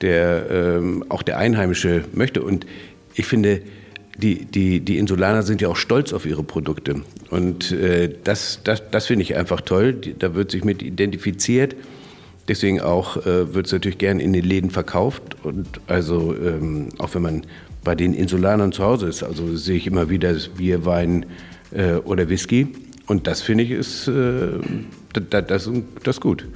der 0.00 0.46
ähm, 0.50 1.04
auch 1.08 1.22
der 1.22 1.38
Einheimische 1.38 2.04
möchte. 2.12 2.42
Und 2.42 2.66
ich 3.14 3.26
finde, 3.26 3.62
die, 4.18 4.44
die, 4.44 4.80
die 4.80 4.98
Insulaner 4.98 5.42
sind 5.42 5.60
ja 5.60 5.68
auch 5.68 5.76
stolz 5.76 6.12
auf 6.12 6.26
ihre 6.26 6.42
Produkte. 6.42 7.02
Und 7.30 7.72
äh, 7.72 8.10
das, 8.24 8.60
das, 8.64 8.82
das 8.90 9.06
finde 9.06 9.22
ich 9.22 9.36
einfach 9.36 9.60
toll. 9.60 9.94
Da 10.18 10.34
wird 10.34 10.50
sich 10.50 10.64
mit 10.64 10.82
identifiziert. 10.82 11.76
Deswegen 12.48 12.80
auch 12.80 13.16
äh, 13.26 13.54
wird 13.54 13.66
es 13.66 13.72
natürlich 13.72 13.98
gern 13.98 14.20
in 14.20 14.32
den 14.32 14.44
Läden 14.44 14.70
verkauft. 14.70 15.36
Und 15.42 15.66
also 15.86 16.34
ähm, 16.34 16.88
auch 16.98 17.14
wenn 17.14 17.22
man 17.22 17.42
bei 17.84 17.94
den 17.94 18.14
Insulanern 18.14 18.72
zu 18.72 18.84
Hause 18.84 19.06
ist, 19.06 19.22
also 19.22 19.56
sehe 19.56 19.76
ich 19.76 19.86
immer 19.86 20.08
wieder 20.08 20.34
Bier, 20.56 20.84
Wein 20.84 21.26
äh, 21.72 21.94
oder 21.94 22.28
Whisky. 22.28 22.68
Und 23.06 23.26
das 23.26 23.42
finde 23.42 23.64
ich 23.64 23.70
ist 23.70 24.08
äh, 24.08 24.48
das, 25.12 25.46
das, 25.46 25.70
das 26.02 26.20
gut. 26.20 26.46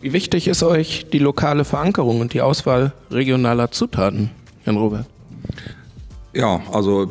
Wie 0.00 0.12
wichtig 0.12 0.48
ist 0.48 0.62
euch 0.62 1.06
die 1.12 1.18
lokale 1.18 1.64
Verankerung 1.64 2.20
und 2.20 2.32
die 2.34 2.40
Auswahl 2.40 2.92
regionaler 3.10 3.70
Zutaten, 3.70 4.30
Jan 4.64 4.76
Robert? 4.76 5.06
Ja, 6.34 6.60
also 6.72 7.10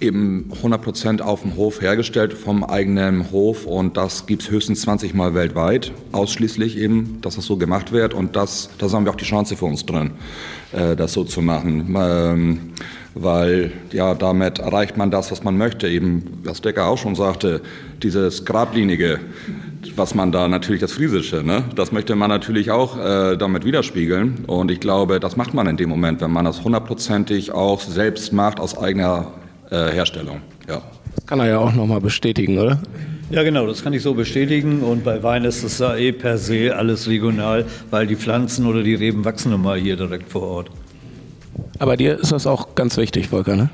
eben 0.00 0.50
100% 0.62 1.20
auf 1.20 1.42
dem 1.42 1.56
Hof 1.56 1.80
hergestellt 1.80 2.32
vom 2.32 2.64
eigenen 2.64 3.30
Hof 3.30 3.66
und 3.66 3.96
das 3.96 4.26
gibt 4.26 4.42
es 4.42 4.50
höchstens 4.50 4.82
20 4.82 5.14
Mal 5.14 5.34
weltweit, 5.34 5.92
ausschließlich 6.12 6.78
eben, 6.78 7.20
dass 7.20 7.36
das 7.36 7.46
so 7.46 7.56
gemacht 7.56 7.92
wird 7.92 8.14
und 8.14 8.36
das, 8.36 8.70
da 8.78 8.90
haben 8.90 9.04
wir 9.04 9.12
auch 9.12 9.16
die 9.16 9.24
Chance 9.24 9.56
für 9.56 9.64
uns 9.64 9.84
drin, 9.86 10.12
äh, 10.72 10.94
das 10.96 11.12
so 11.12 11.24
zu 11.24 11.42
machen. 11.42 11.94
Ähm, 11.98 12.60
weil 13.14 13.72
ja, 13.92 14.14
damit 14.14 14.58
erreicht 14.60 14.96
man 14.96 15.10
das, 15.10 15.32
was 15.32 15.42
man 15.42 15.56
möchte. 15.56 15.88
Eben, 15.88 16.40
was 16.44 16.60
Decker 16.60 16.86
auch 16.86 16.98
schon 16.98 17.16
sagte, 17.16 17.62
dieses 18.02 18.44
Grablinige, 18.44 19.18
was 19.96 20.14
man 20.14 20.32
da 20.32 20.48
natürlich 20.48 20.80
das 20.80 20.92
Friesische, 20.92 21.42
ne? 21.42 21.64
das 21.74 21.92
möchte 21.92 22.16
man 22.16 22.30
natürlich 22.30 22.70
auch 22.70 22.98
äh, 22.98 23.36
damit 23.36 23.64
widerspiegeln. 23.64 24.44
Und 24.46 24.70
ich 24.70 24.80
glaube, 24.80 25.20
das 25.20 25.36
macht 25.36 25.54
man 25.54 25.66
in 25.66 25.76
dem 25.76 25.88
Moment, 25.88 26.20
wenn 26.20 26.30
man 26.30 26.44
das 26.44 26.64
hundertprozentig 26.64 27.52
auch 27.52 27.80
selbst 27.80 28.32
macht 28.32 28.60
aus 28.60 28.76
eigener 28.76 29.32
äh, 29.70 29.90
Herstellung. 29.90 30.40
Ja. 30.68 30.82
Das 31.14 31.26
kann 31.26 31.40
er 31.40 31.48
ja 31.48 31.58
auch 31.58 31.72
nochmal 31.72 32.00
bestätigen, 32.00 32.58
oder? 32.58 32.80
Ja, 33.30 33.42
genau, 33.42 33.66
das 33.66 33.82
kann 33.82 33.92
ich 33.92 34.02
so 34.02 34.14
bestätigen. 34.14 34.80
Und 34.80 35.04
bei 35.04 35.22
Wein 35.22 35.44
ist 35.44 35.62
es 35.62 35.78
ja 35.78 35.94
eh 35.96 36.12
per 36.12 36.38
se 36.38 36.74
alles 36.74 37.08
regional, 37.08 37.66
weil 37.90 38.06
die 38.06 38.16
Pflanzen 38.16 38.66
oder 38.66 38.82
die 38.82 38.94
Reben 38.94 39.24
wachsen 39.24 39.50
nun 39.50 39.62
mal 39.62 39.78
hier 39.78 39.96
direkt 39.96 40.30
vor 40.30 40.42
Ort. 40.42 40.70
Aber 41.78 41.96
dir 41.96 42.18
ist 42.18 42.32
das 42.32 42.46
auch 42.46 42.74
ganz 42.74 42.96
wichtig, 42.96 43.28
Volker, 43.28 43.56
ne? 43.56 43.70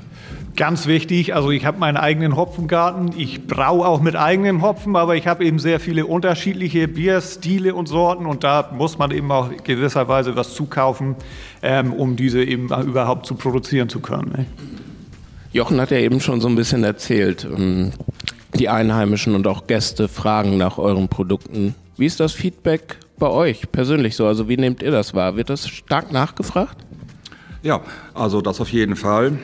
Ganz 0.57 0.87
wichtig, 0.87 1.35
also 1.35 1.51
ich 1.51 1.65
habe 1.65 1.79
meinen 1.81 1.97
eigenen 1.97 2.37
Hopfengarten. 2.37 3.13
Ich 3.19 3.47
braue 3.47 3.87
auch 3.87 4.01
mit 4.01 4.15
eigenem 4.15 4.63
Hopfen, 4.63 4.95
aber 4.95 5.17
ich 5.17 5.27
habe 5.27 5.45
eben 5.45 5.59
sehr 5.59 5.81
viele 5.81 6.07
unterschiedliche 6.07 6.87
Bierstile 6.87 7.75
und 7.75 7.89
Sorten 7.89 8.27
und 8.27 8.45
da 8.45 8.71
muss 8.73 8.97
man 8.97 9.11
eben 9.11 9.33
auch 9.33 9.51
gewisserweise 9.65 10.37
was 10.37 10.55
zukaufen, 10.55 11.17
ähm, 11.61 11.93
um 11.93 12.15
diese 12.15 12.45
eben 12.45 12.67
überhaupt 12.67 13.27
zu 13.27 13.35
produzieren 13.35 13.89
zu 13.89 13.99
können. 13.99 14.31
Ne? 14.31 14.47
Jochen 15.53 15.81
hat 15.81 15.91
ja 15.91 15.99
eben 15.99 16.21
schon 16.21 16.41
so 16.41 16.47
ein 16.47 16.55
bisschen 16.55 16.85
erzählt, 16.85 17.45
ähm, 17.45 17.91
die 18.55 18.69
Einheimischen 18.69 19.35
und 19.35 19.49
auch 19.49 19.67
Gäste 19.67 20.07
fragen 20.07 20.57
nach 20.57 20.79
euren 20.79 21.09
Produkten. 21.09 21.75
Wie 21.97 22.07
ist 22.07 22.21
das 22.21 22.33
Feedback 22.33 22.99
bei 23.19 23.29
euch 23.29 23.73
persönlich 23.73 24.15
so? 24.15 24.27
Also 24.27 24.49
wie 24.49 24.57
nehmt 24.57 24.85
ihr 24.85 24.93
das 24.93 25.15
wahr? 25.15 25.35
Wird 25.35 25.51
das 25.51 25.69
stark 25.69 26.13
nachgefragt? 26.13 26.77
Ja, 27.63 27.81
also 28.15 28.41
das 28.41 28.61
auf 28.61 28.69
jeden 28.71 28.95
Fall. 28.95 29.39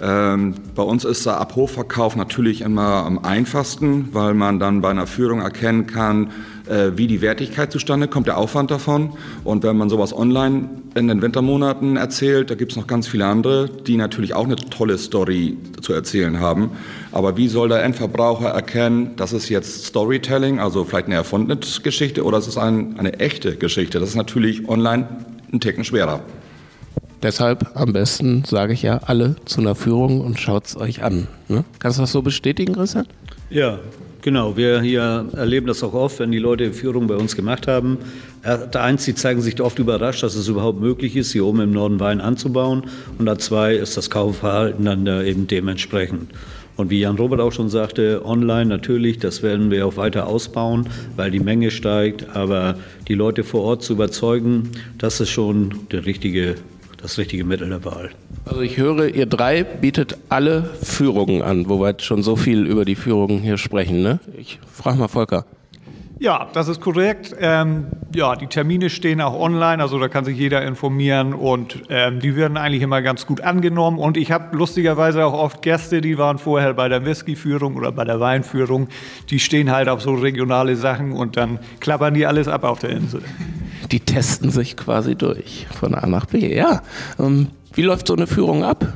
Ähm, 0.00 0.54
bei 0.74 0.82
uns 0.82 1.04
ist 1.04 1.26
der 1.26 1.40
Abhofverkauf 1.40 2.14
natürlich 2.14 2.60
immer 2.60 3.04
am 3.04 3.18
einfachsten, 3.18 4.08
weil 4.12 4.34
man 4.34 4.60
dann 4.60 4.80
bei 4.80 4.90
einer 4.90 5.06
Führung 5.06 5.40
erkennen 5.40 5.86
kann, 5.86 6.30
äh, 6.68 6.92
wie 6.96 7.06
die 7.06 7.20
Wertigkeit 7.20 7.72
zustande 7.72 8.06
kommt, 8.06 8.28
der 8.28 8.38
Aufwand 8.38 8.70
davon. 8.70 9.14
Und 9.42 9.64
wenn 9.64 9.76
man 9.76 9.88
sowas 9.88 10.14
online 10.14 10.68
in 10.94 11.08
den 11.08 11.20
Wintermonaten 11.20 11.96
erzählt, 11.96 12.50
da 12.50 12.54
gibt 12.54 12.72
es 12.72 12.76
noch 12.76 12.86
ganz 12.86 13.08
viele 13.08 13.26
andere, 13.26 13.68
die 13.68 13.96
natürlich 13.96 14.34
auch 14.34 14.44
eine 14.44 14.56
tolle 14.56 14.98
Story 14.98 15.56
zu 15.80 15.92
erzählen 15.92 16.38
haben. 16.38 16.70
Aber 17.10 17.36
wie 17.36 17.48
soll 17.48 17.68
der 17.68 17.82
Endverbraucher 17.82 18.50
erkennen, 18.50 19.12
das 19.16 19.32
ist 19.32 19.48
jetzt 19.48 19.86
Storytelling, 19.86 20.60
also 20.60 20.84
vielleicht 20.84 21.06
eine 21.06 21.16
erfundene 21.16 21.58
Geschichte, 21.82 22.24
oder 22.24 22.38
es 22.38 22.46
ist 22.46 22.58
ein, 22.58 22.98
eine 22.98 23.18
echte 23.18 23.56
Geschichte? 23.56 23.98
Das 23.98 24.10
ist 24.10 24.16
natürlich 24.16 24.68
online 24.68 25.08
ein 25.52 25.60
Ticken 25.60 25.84
schwerer. 25.84 26.20
Deshalb 27.22 27.74
am 27.74 27.92
besten 27.92 28.44
sage 28.44 28.72
ich 28.72 28.82
ja 28.82 29.00
alle 29.06 29.36
zu 29.44 29.60
einer 29.60 29.74
Führung 29.74 30.20
und 30.20 30.38
schaut 30.38 30.66
es 30.66 30.76
euch 30.76 31.02
an. 31.02 31.26
Ne? 31.48 31.64
Kannst 31.80 31.98
du 31.98 32.02
das 32.02 32.12
so 32.12 32.22
bestätigen, 32.22 32.74
Christian? 32.74 33.06
Ja, 33.50 33.80
genau. 34.22 34.56
Wir 34.56 34.80
hier 34.80 35.26
erleben 35.32 35.66
das 35.66 35.82
auch 35.82 35.94
oft, 35.94 36.20
wenn 36.20 36.30
die 36.30 36.38
Leute 36.38 36.72
Führung 36.72 37.08
bei 37.08 37.16
uns 37.16 37.34
gemacht 37.34 37.66
haben. 37.66 37.98
Da 38.42 38.82
eins, 38.84 39.04
sie 39.04 39.16
zeigen 39.16 39.40
sich 39.40 39.60
oft 39.60 39.80
überrascht, 39.80 40.22
dass 40.22 40.36
es 40.36 40.46
überhaupt 40.46 40.80
möglich 40.80 41.16
ist, 41.16 41.32
hier 41.32 41.44
oben 41.44 41.60
im 41.60 41.72
Norden 41.72 41.98
Wein 41.98 42.20
anzubauen. 42.20 42.84
Und 43.18 43.26
da 43.26 43.36
zwei 43.36 43.74
ist 43.74 43.96
das 43.96 44.10
Kaufverhalten 44.10 44.84
dann 44.84 45.06
eben 45.26 45.48
dementsprechend. 45.48 46.30
Und 46.76 46.90
wie 46.90 47.00
Jan 47.00 47.16
Robert 47.16 47.40
auch 47.40 47.50
schon 47.50 47.68
sagte, 47.68 48.24
online 48.24 48.66
natürlich, 48.66 49.18
das 49.18 49.42
werden 49.42 49.72
wir 49.72 49.84
auch 49.84 49.96
weiter 49.96 50.28
ausbauen, 50.28 50.88
weil 51.16 51.32
die 51.32 51.40
Menge 51.40 51.72
steigt. 51.72 52.36
Aber 52.36 52.76
die 53.08 53.14
Leute 53.14 53.42
vor 53.42 53.62
Ort 53.62 53.82
zu 53.82 53.94
überzeugen, 53.94 54.70
das 54.98 55.20
ist 55.20 55.30
schon 55.30 55.74
der 55.90 56.06
richtige 56.06 56.54
das 56.98 57.16
richtige 57.18 57.44
Mittel 57.44 57.68
der 57.68 57.84
Wahl. 57.84 58.10
Also 58.44 58.60
ich 58.60 58.76
höre, 58.76 59.08
ihr 59.08 59.26
drei 59.26 59.62
bietet 59.62 60.18
alle 60.28 60.70
Führungen 60.82 61.42
an, 61.42 61.68
wo 61.68 61.80
wir 61.80 61.94
schon 61.98 62.22
so 62.22 62.36
viel 62.36 62.66
über 62.66 62.84
die 62.84 62.96
Führungen 62.96 63.38
hier 63.38 63.56
sprechen. 63.56 64.02
Ne? 64.02 64.20
Ich 64.36 64.58
frage 64.72 64.98
mal 64.98 65.08
Volker. 65.08 65.44
Ja, 66.20 66.48
das 66.52 66.66
ist 66.66 66.80
korrekt. 66.80 67.36
Ähm, 67.38 67.86
ja, 68.12 68.34
die 68.34 68.48
Termine 68.48 68.90
stehen 68.90 69.20
auch 69.20 69.38
online, 69.38 69.80
also 69.80 70.00
da 70.00 70.08
kann 70.08 70.24
sich 70.24 70.36
jeder 70.36 70.62
informieren 70.62 71.32
und 71.32 71.84
ähm, 71.90 72.18
die 72.18 72.34
werden 72.34 72.56
eigentlich 72.56 72.82
immer 72.82 73.02
ganz 73.02 73.24
gut 73.24 73.40
angenommen. 73.40 74.00
Und 74.00 74.16
ich 74.16 74.32
habe 74.32 74.56
lustigerweise 74.56 75.24
auch 75.24 75.32
oft 75.32 75.62
Gäste, 75.62 76.00
die 76.00 76.18
waren 76.18 76.38
vorher 76.38 76.74
bei 76.74 76.88
der 76.88 77.04
Whisky-Führung 77.04 77.76
oder 77.76 77.92
bei 77.92 78.04
der 78.04 78.18
Weinführung. 78.18 78.88
Die 79.30 79.38
stehen 79.38 79.70
halt 79.70 79.88
auf 79.88 80.02
so 80.02 80.14
regionale 80.14 80.74
Sachen 80.74 81.12
und 81.12 81.36
dann 81.36 81.60
klappern 81.78 82.14
die 82.14 82.26
alles 82.26 82.48
ab 82.48 82.64
auf 82.64 82.80
der 82.80 82.90
Insel. 82.90 83.22
Die 83.90 84.00
testen 84.00 84.50
sich 84.50 84.76
quasi 84.76 85.14
durch 85.14 85.66
von 85.70 85.94
A 85.94 86.06
nach 86.06 86.26
B. 86.26 86.54
Ja. 86.54 86.82
Ähm, 87.18 87.48
wie 87.74 87.82
läuft 87.82 88.08
so 88.08 88.14
eine 88.14 88.26
Führung 88.26 88.64
ab? 88.64 88.92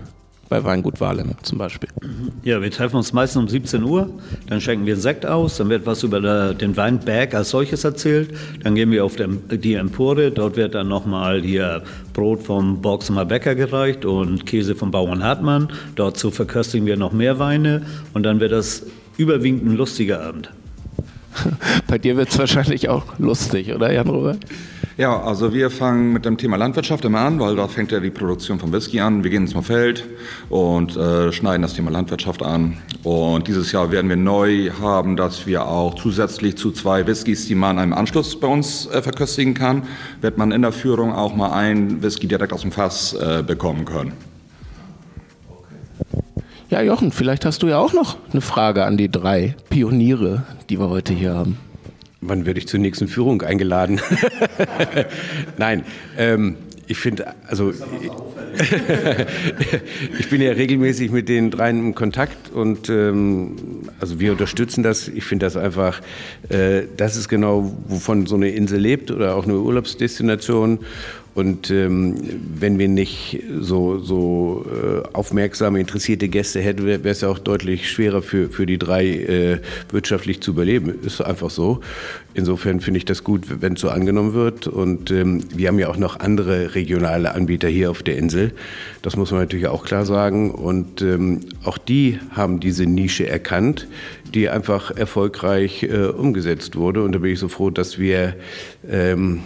bei 0.53 0.63
Weingut 0.65 1.01
Walem 1.01 1.31
zum 1.45 1.57
Beispiel. 1.57 1.89
Ja, 2.43 2.61
wir 2.61 2.71
treffen 2.71 2.97
uns 2.97 3.15
meistens 3.15 3.41
um 3.41 3.49
17 3.49 3.83
Uhr, 3.85 4.11
dann 4.49 4.61
schenken 4.61 4.85
wir 4.85 4.93
einen 4.93 5.01
Sekt 5.01 5.25
aus, 5.25 5.57
dann 5.57 5.71
wird 5.71 5.87
was 5.87 6.03
über 6.03 6.21
der, 6.21 6.53
den 6.53 6.77
Weinberg 6.77 7.33
als 7.33 7.49
solches 7.49 7.85
erzählt, 7.85 8.35
dann 8.63 8.75
gehen 8.75 8.91
wir 8.91 9.03
auf 9.03 9.17
die 9.17 9.73
Empore, 9.73 10.31
dort 10.31 10.57
wird 10.57 10.75
dann 10.75 10.89
nochmal 10.89 11.41
hier 11.41 11.83
Brot 12.13 12.43
vom 12.43 12.83
Borgsumer 12.83 13.25
Bäcker 13.25 13.55
gereicht 13.55 14.05
und 14.05 14.45
Käse 14.45 14.75
vom 14.75 14.91
Bauern 14.91 15.25
Hartmann, 15.25 15.73
dazu 15.97 16.31
verköstigen 16.31 16.87
wir 16.87 16.99
noch 16.99 17.13
mehr 17.13 17.39
Weine 17.39 17.87
und 18.13 18.25
dann 18.25 18.39
wird 18.39 18.53
das 18.53 18.85
überwiegend 19.17 19.65
ein 19.65 19.77
lustiger 19.79 20.23
Abend. 20.23 20.51
Bei 21.87 21.97
dir 21.97 22.19
wird 22.19 22.29
es 22.29 22.39
wahrscheinlich 22.39 22.91
auch 22.91 23.19
lustig, 23.19 23.75
oder 23.75 23.91
Jan-Robert? 23.91 24.41
Ja, 24.99 25.23
also 25.23 25.55
wir 25.55 25.71
fangen 25.71 26.13
mit 26.13 26.27
dem 26.27 26.37
Thema 26.37 26.57
Landwirtschaft 26.57 27.07
immer 27.07 27.21
an, 27.21 27.41
weil 27.41 27.57
da 27.57 27.67
fängt 27.67 27.93
ja 27.93 28.01
die 28.01 28.11
Produktion 28.11 28.59
von 28.59 28.73
Whisky 28.75 29.01
an. 29.01 29.25
Wir 29.25 29.31
gehen 29.31 29.47
ins 29.47 29.67
Feld 29.67 30.05
und 30.51 30.97
äh, 30.97 31.33
schneiden 31.33 31.63
das 31.63 31.73
Thema 31.73 31.91
Landwirtschaft 31.91 32.43
an. 32.43 32.77
Und 33.03 33.49
dieses 33.49 33.73
Jahr 33.73 33.91
werden 33.91 34.11
wir 34.11 34.19
neu 34.19 34.71
haben, 34.83 35.17
dass 35.17 35.47
wir 35.47 35.67
auch 35.67 35.95
zusätzlich 35.95 36.59
zu 36.59 36.73
zwei 36.73 37.07
Whiskys, 37.07 37.47
die 37.47 37.55
man 37.55 37.79
im 37.79 37.95
Anschluss 37.95 38.39
bei 38.39 38.47
uns 38.47 38.87
äh, 38.87 39.01
verköstigen 39.01 39.55
kann, 39.55 39.85
wird 40.21 40.37
man 40.37 40.53
in 40.53 40.61
der 40.61 40.73
Führung 40.73 41.15
auch 41.15 41.35
mal 41.35 41.53
ein 41.53 42.03
Whisky 42.03 42.29
direkt 42.29 42.53
aus 42.53 42.61
dem 42.61 42.73
Fass 42.73 43.15
äh, 43.15 43.43
bekommen 43.43 43.87
können. 43.87 44.13
Ja, 46.69 46.83
Jochen, 46.83 47.13
vielleicht 47.13 47.47
hast 47.47 47.63
du 47.63 47.69
ja 47.69 47.79
auch 47.79 47.95
noch 47.95 48.17
eine 48.31 48.43
Frage 48.43 48.85
an 48.85 48.99
die 48.99 49.11
drei 49.11 49.57
Pioniere, 49.71 50.43
die 50.69 50.79
wir 50.79 50.91
heute 50.91 51.15
hier 51.15 51.35
haben. 51.35 51.59
Wann 52.25 52.47
werde 52.47 52.59
ich 52.59 52.69
zur 52.69 52.79
nächsten 52.79 53.09
Führung 53.09 53.43
eingeladen? 53.43 54.01
Nein, 55.59 55.85
ähm, 56.17 56.57
ich 56.87 56.99
finde, 56.99 57.35
also 57.49 57.73
ich 60.19 60.31
bin 60.31 60.41
ja 60.41 60.53
regelmäßig 60.53 61.11
mit 61.11 61.29
den 61.29 61.51
dreien 61.51 61.81
im 61.81 61.95
Kontakt 61.97 62.53
und 62.53 62.89
ähm, 62.89 63.57
also 63.99 64.21
wir 64.21 64.31
unterstützen 64.33 64.85
das. 64.85 65.09
Ich 65.09 65.25
finde 65.25 65.47
das 65.47 65.57
einfach, 65.57 66.01
äh, 66.49 66.83
das 66.97 67.17
ist 67.17 67.29
genau, 67.29 67.77
wovon 67.89 68.27
so 68.27 68.37
eine 68.37 68.51
Insel 68.51 68.79
lebt 68.79 69.11
oder 69.11 69.35
auch 69.35 69.45
eine 69.45 69.59
Urlaubsdestination. 69.59 70.79
Und 71.35 71.71
ähm, 71.71 72.15
wenn 72.59 72.79
wir 72.79 72.89
nicht 72.89 73.43
so, 73.59 73.99
so 73.99 74.67
äh, 74.69 75.09
aufmerksame, 75.15 75.81
interessierte 75.81 76.29
Gäste 76.29 76.61
hätten, 76.61 76.85
wäre 76.85 77.09
es 77.09 77.23
ja 77.23 77.29
auch 77.29 77.39
deutlich 77.39 77.91
schwerer 77.91 78.21
für, 78.21 78.51
für 78.51 78.67
die 78.67 78.77
drei 78.77 79.07
äh, 79.07 79.59
wirtschaftlich 79.91 80.43
zu 80.43 80.51
überleben. 80.51 80.95
Ist 81.03 81.23
einfach 81.23 81.49
so. 81.49 81.81
Insofern 82.35 82.81
finde 82.81 82.99
ich 82.99 83.07
das 83.07 83.25
gut, 83.25 83.47
wenn 83.63 83.75
es 83.75 83.81
so 83.81 83.89
angenommen 83.89 84.35
wird. 84.35 84.67
Und 84.67 85.11
ähm, 85.11 85.43
wir 85.55 85.69
haben 85.69 85.79
ja 85.79 85.89
auch 85.89 85.97
noch 85.97 86.21
andere 86.21 86.75
regionale 86.75 87.35
Anbieter 87.35 87.69
hier 87.69 87.91
auf 87.91 88.03
der 88.03 88.19
Insel. 88.19 88.53
Das 89.01 89.17
muss 89.17 89.31
man 89.31 89.41
natürlich 89.41 89.69
auch 89.69 89.85
klar 89.85 90.05
sagen. 90.05 90.51
Und 90.51 91.01
ähm, 91.01 91.41
auch 91.65 91.79
die 91.79 92.19
haben 92.33 92.61
diese 92.61 92.85
Nische 92.85 93.27
erkannt, 93.27 93.89
die 94.35 94.51
einfach 94.51 94.91
erfolgreich 94.91 95.83
äh, 95.85 96.09
umgesetzt 96.09 96.77
wurde. 96.77 97.03
Und 97.03 97.13
da 97.13 97.19
bin 97.19 97.33
ich 97.33 97.39
so 97.39 97.49
froh, 97.49 97.71
dass 97.71 97.99
wir 97.99 98.35
ähm, 98.87 99.41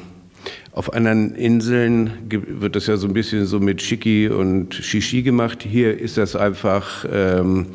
auf 0.76 0.92
anderen 0.92 1.34
Inseln 1.34 2.10
wird 2.28 2.76
das 2.76 2.86
ja 2.86 2.98
so 2.98 3.08
ein 3.08 3.14
bisschen 3.14 3.46
so 3.46 3.60
mit 3.60 3.80
Schicki 3.80 4.28
und 4.28 4.74
Shishi 4.74 5.22
gemacht. 5.22 5.62
Hier 5.62 5.98
ist 5.98 6.18
das 6.18 6.36
einfach 6.36 7.06
ähm, 7.10 7.68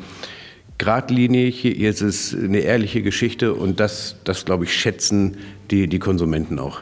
geradlinig, 0.78 1.62
hier 1.62 1.90
ist 1.90 2.00
es 2.00 2.32
eine 2.32 2.60
ehrliche 2.60 3.02
Geschichte 3.02 3.54
und 3.54 3.80
das, 3.80 4.14
das 4.22 4.44
glaube 4.44 4.64
ich, 4.64 4.76
schätzen 4.76 5.36
die, 5.72 5.88
die 5.88 5.98
Konsumenten 5.98 6.60
auch. 6.60 6.78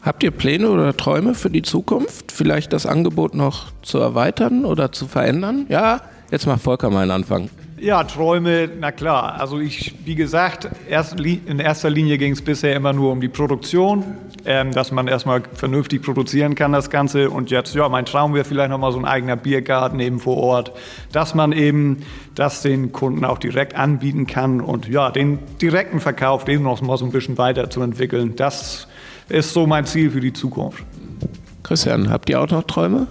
Habt 0.00 0.22
ihr 0.22 0.30
Pläne 0.30 0.70
oder 0.70 0.96
Träume 0.96 1.34
für 1.34 1.50
die 1.50 1.62
Zukunft? 1.62 2.30
Vielleicht 2.30 2.72
das 2.72 2.86
Angebot 2.86 3.34
noch 3.34 3.72
zu 3.82 3.98
erweitern 3.98 4.64
oder 4.64 4.92
zu 4.92 5.08
verändern? 5.08 5.66
Ja, 5.70 6.02
jetzt 6.30 6.46
macht 6.46 6.62
Volker 6.62 6.90
mal 6.90 7.02
einen 7.02 7.10
Anfang. 7.10 7.50
Ja, 7.76 8.04
Träume, 8.04 8.68
na 8.78 8.92
klar. 8.92 9.40
Also 9.40 9.58
ich, 9.58 9.94
wie 10.04 10.14
gesagt, 10.14 10.68
erst, 10.88 11.18
in 11.18 11.58
erster 11.58 11.90
Linie 11.90 12.18
ging 12.18 12.32
es 12.32 12.40
bisher 12.40 12.76
immer 12.76 12.92
nur 12.92 13.10
um 13.10 13.20
die 13.20 13.28
Produktion, 13.28 14.04
ähm, 14.44 14.70
dass 14.70 14.92
man 14.92 15.08
erstmal 15.08 15.42
vernünftig 15.54 16.02
produzieren 16.02 16.54
kann, 16.54 16.72
das 16.72 16.88
Ganze. 16.88 17.30
Und 17.30 17.50
jetzt, 17.50 17.74
ja, 17.74 17.88
mein 17.88 18.06
Traum 18.06 18.32
wäre 18.32 18.44
vielleicht 18.44 18.70
nochmal 18.70 18.92
so 18.92 18.98
ein 18.98 19.04
eigener 19.04 19.36
Biergarten 19.36 19.98
eben 19.98 20.20
vor 20.20 20.36
Ort, 20.36 20.72
dass 21.10 21.34
man 21.34 21.52
eben 21.52 22.04
das 22.36 22.62
den 22.62 22.92
Kunden 22.92 23.24
auch 23.24 23.38
direkt 23.38 23.74
anbieten 23.74 24.26
kann 24.26 24.60
und 24.60 24.88
ja, 24.88 25.10
den 25.10 25.40
direkten 25.60 25.98
Verkauf, 25.98 26.44
den 26.44 26.62
noch 26.62 26.80
mal 26.80 26.96
so 26.96 27.04
ein 27.04 27.12
bisschen 27.12 27.38
weiterzuentwickeln. 27.38 28.36
Das 28.36 28.86
ist 29.28 29.52
so 29.52 29.66
mein 29.66 29.84
Ziel 29.84 30.12
für 30.12 30.20
die 30.20 30.32
Zukunft. 30.32 30.84
Christian, 31.64 32.10
habt 32.10 32.30
ihr 32.30 32.40
auch 32.40 32.50
noch 32.50 32.62
Träume? 32.62 33.08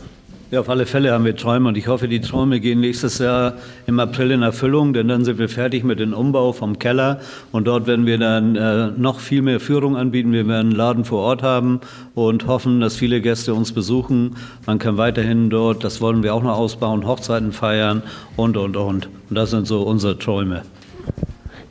Ja, 0.53 0.59
auf 0.59 0.69
alle 0.69 0.85
Fälle 0.85 1.11
haben 1.11 1.25
wir 1.25 1.35
Träume 1.35 1.69
und 1.69 1.77
ich 1.79 1.87
hoffe, 1.87 2.07
die 2.07 2.21
Träume 2.21 2.59
gehen 2.59 2.79
nächstes 2.79 3.17
Jahr 3.17 3.53
im 3.87 3.99
April 3.99 4.29
in 4.29 4.43
Erfüllung, 4.43 4.93
denn 4.93 5.07
dann 5.07 5.25
sind 5.25 5.39
wir 5.39 5.49
fertig 5.49 5.83
mit 5.83 5.99
dem 5.99 6.13
Umbau 6.13 6.53
vom 6.53 6.77
Keller 6.77 7.21
und 7.51 7.65
dort 7.65 7.87
werden 7.87 8.05
wir 8.05 8.19
dann 8.19 8.55
äh, 8.55 8.91
noch 8.95 9.19
viel 9.19 9.41
mehr 9.41 9.59
Führung 9.59 9.97
anbieten. 9.97 10.31
Wir 10.31 10.47
werden 10.47 10.67
einen 10.67 10.75
Laden 10.75 11.05
vor 11.05 11.23
Ort 11.23 11.41
haben 11.41 11.81
und 12.13 12.45
hoffen, 12.45 12.81
dass 12.81 12.95
viele 12.95 13.19
Gäste 13.19 13.55
uns 13.55 13.71
besuchen. 13.71 14.35
Man 14.67 14.77
kann 14.77 14.97
weiterhin 14.97 15.49
dort, 15.49 15.83
das 15.83 16.01
wollen 16.01 16.21
wir 16.21 16.35
auch 16.35 16.43
noch 16.43 16.55
ausbauen, 16.55 17.07
Hochzeiten 17.07 17.51
feiern 17.51 18.03
und, 18.35 18.55
und, 18.55 18.77
und. 18.77 19.09
Und 19.29 19.35
das 19.35 19.49
sind 19.49 19.65
so 19.65 19.81
unsere 19.81 20.19
Träume. 20.19 20.61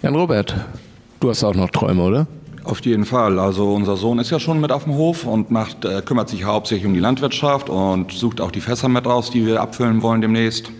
Jan 0.02 0.16
Robert, 0.16 0.56
du 1.20 1.30
hast 1.30 1.44
auch 1.44 1.54
noch 1.54 1.70
Träume, 1.70 2.02
oder? 2.02 2.26
Auf 2.64 2.80
jeden 2.84 3.04
Fall. 3.04 3.40
Also 3.40 3.74
unser 3.74 3.96
Sohn 3.96 4.18
ist 4.20 4.30
ja 4.30 4.38
schon 4.38 4.60
mit 4.60 4.70
auf 4.70 4.84
dem 4.84 4.94
Hof 4.94 5.24
und 5.24 5.50
macht, 5.50 5.84
äh, 5.84 6.00
kümmert 6.02 6.28
sich 6.28 6.44
hauptsächlich 6.44 6.86
um 6.86 6.94
die 6.94 7.00
Landwirtschaft 7.00 7.68
und 7.68 8.12
sucht 8.12 8.40
auch 8.40 8.52
die 8.52 8.60
Fässer 8.60 8.88
mit 8.88 9.04
raus, 9.04 9.30
die 9.30 9.46
wir 9.46 9.60
abfüllen 9.60 10.00
wollen 10.02 10.20
demnächst. 10.20 10.70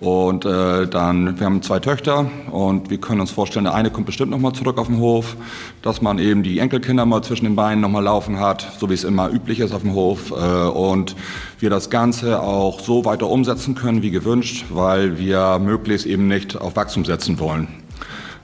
Und 0.00 0.44
äh, 0.44 0.86
dann, 0.86 1.40
wir 1.40 1.44
haben 1.46 1.60
zwei 1.60 1.80
Töchter 1.80 2.30
und 2.52 2.88
wir 2.88 2.98
können 2.98 3.20
uns 3.20 3.32
vorstellen, 3.32 3.64
der 3.64 3.74
eine 3.74 3.90
kommt 3.90 4.06
bestimmt 4.06 4.30
nochmal 4.30 4.52
zurück 4.52 4.78
auf 4.78 4.86
den 4.86 4.98
Hof, 4.98 5.36
dass 5.82 6.00
man 6.02 6.20
eben 6.20 6.44
die 6.44 6.60
Enkelkinder 6.60 7.04
mal 7.04 7.22
zwischen 7.22 7.46
den 7.46 7.56
Beinen 7.56 7.80
nochmal 7.80 8.04
laufen 8.04 8.38
hat, 8.38 8.74
so 8.78 8.88
wie 8.88 8.94
es 8.94 9.02
immer 9.02 9.28
üblich 9.28 9.58
ist 9.58 9.72
auf 9.72 9.82
dem 9.82 9.94
Hof. 9.94 10.30
Äh, 10.30 10.34
und 10.34 11.16
wir 11.58 11.68
das 11.68 11.90
Ganze 11.90 12.40
auch 12.40 12.78
so 12.78 13.04
weiter 13.04 13.28
umsetzen 13.28 13.74
können 13.74 14.02
wie 14.02 14.12
gewünscht, 14.12 14.66
weil 14.70 15.18
wir 15.18 15.58
möglichst 15.58 16.06
eben 16.06 16.28
nicht 16.28 16.56
auf 16.56 16.76
Wachstum 16.76 17.04
setzen 17.04 17.40
wollen. 17.40 17.66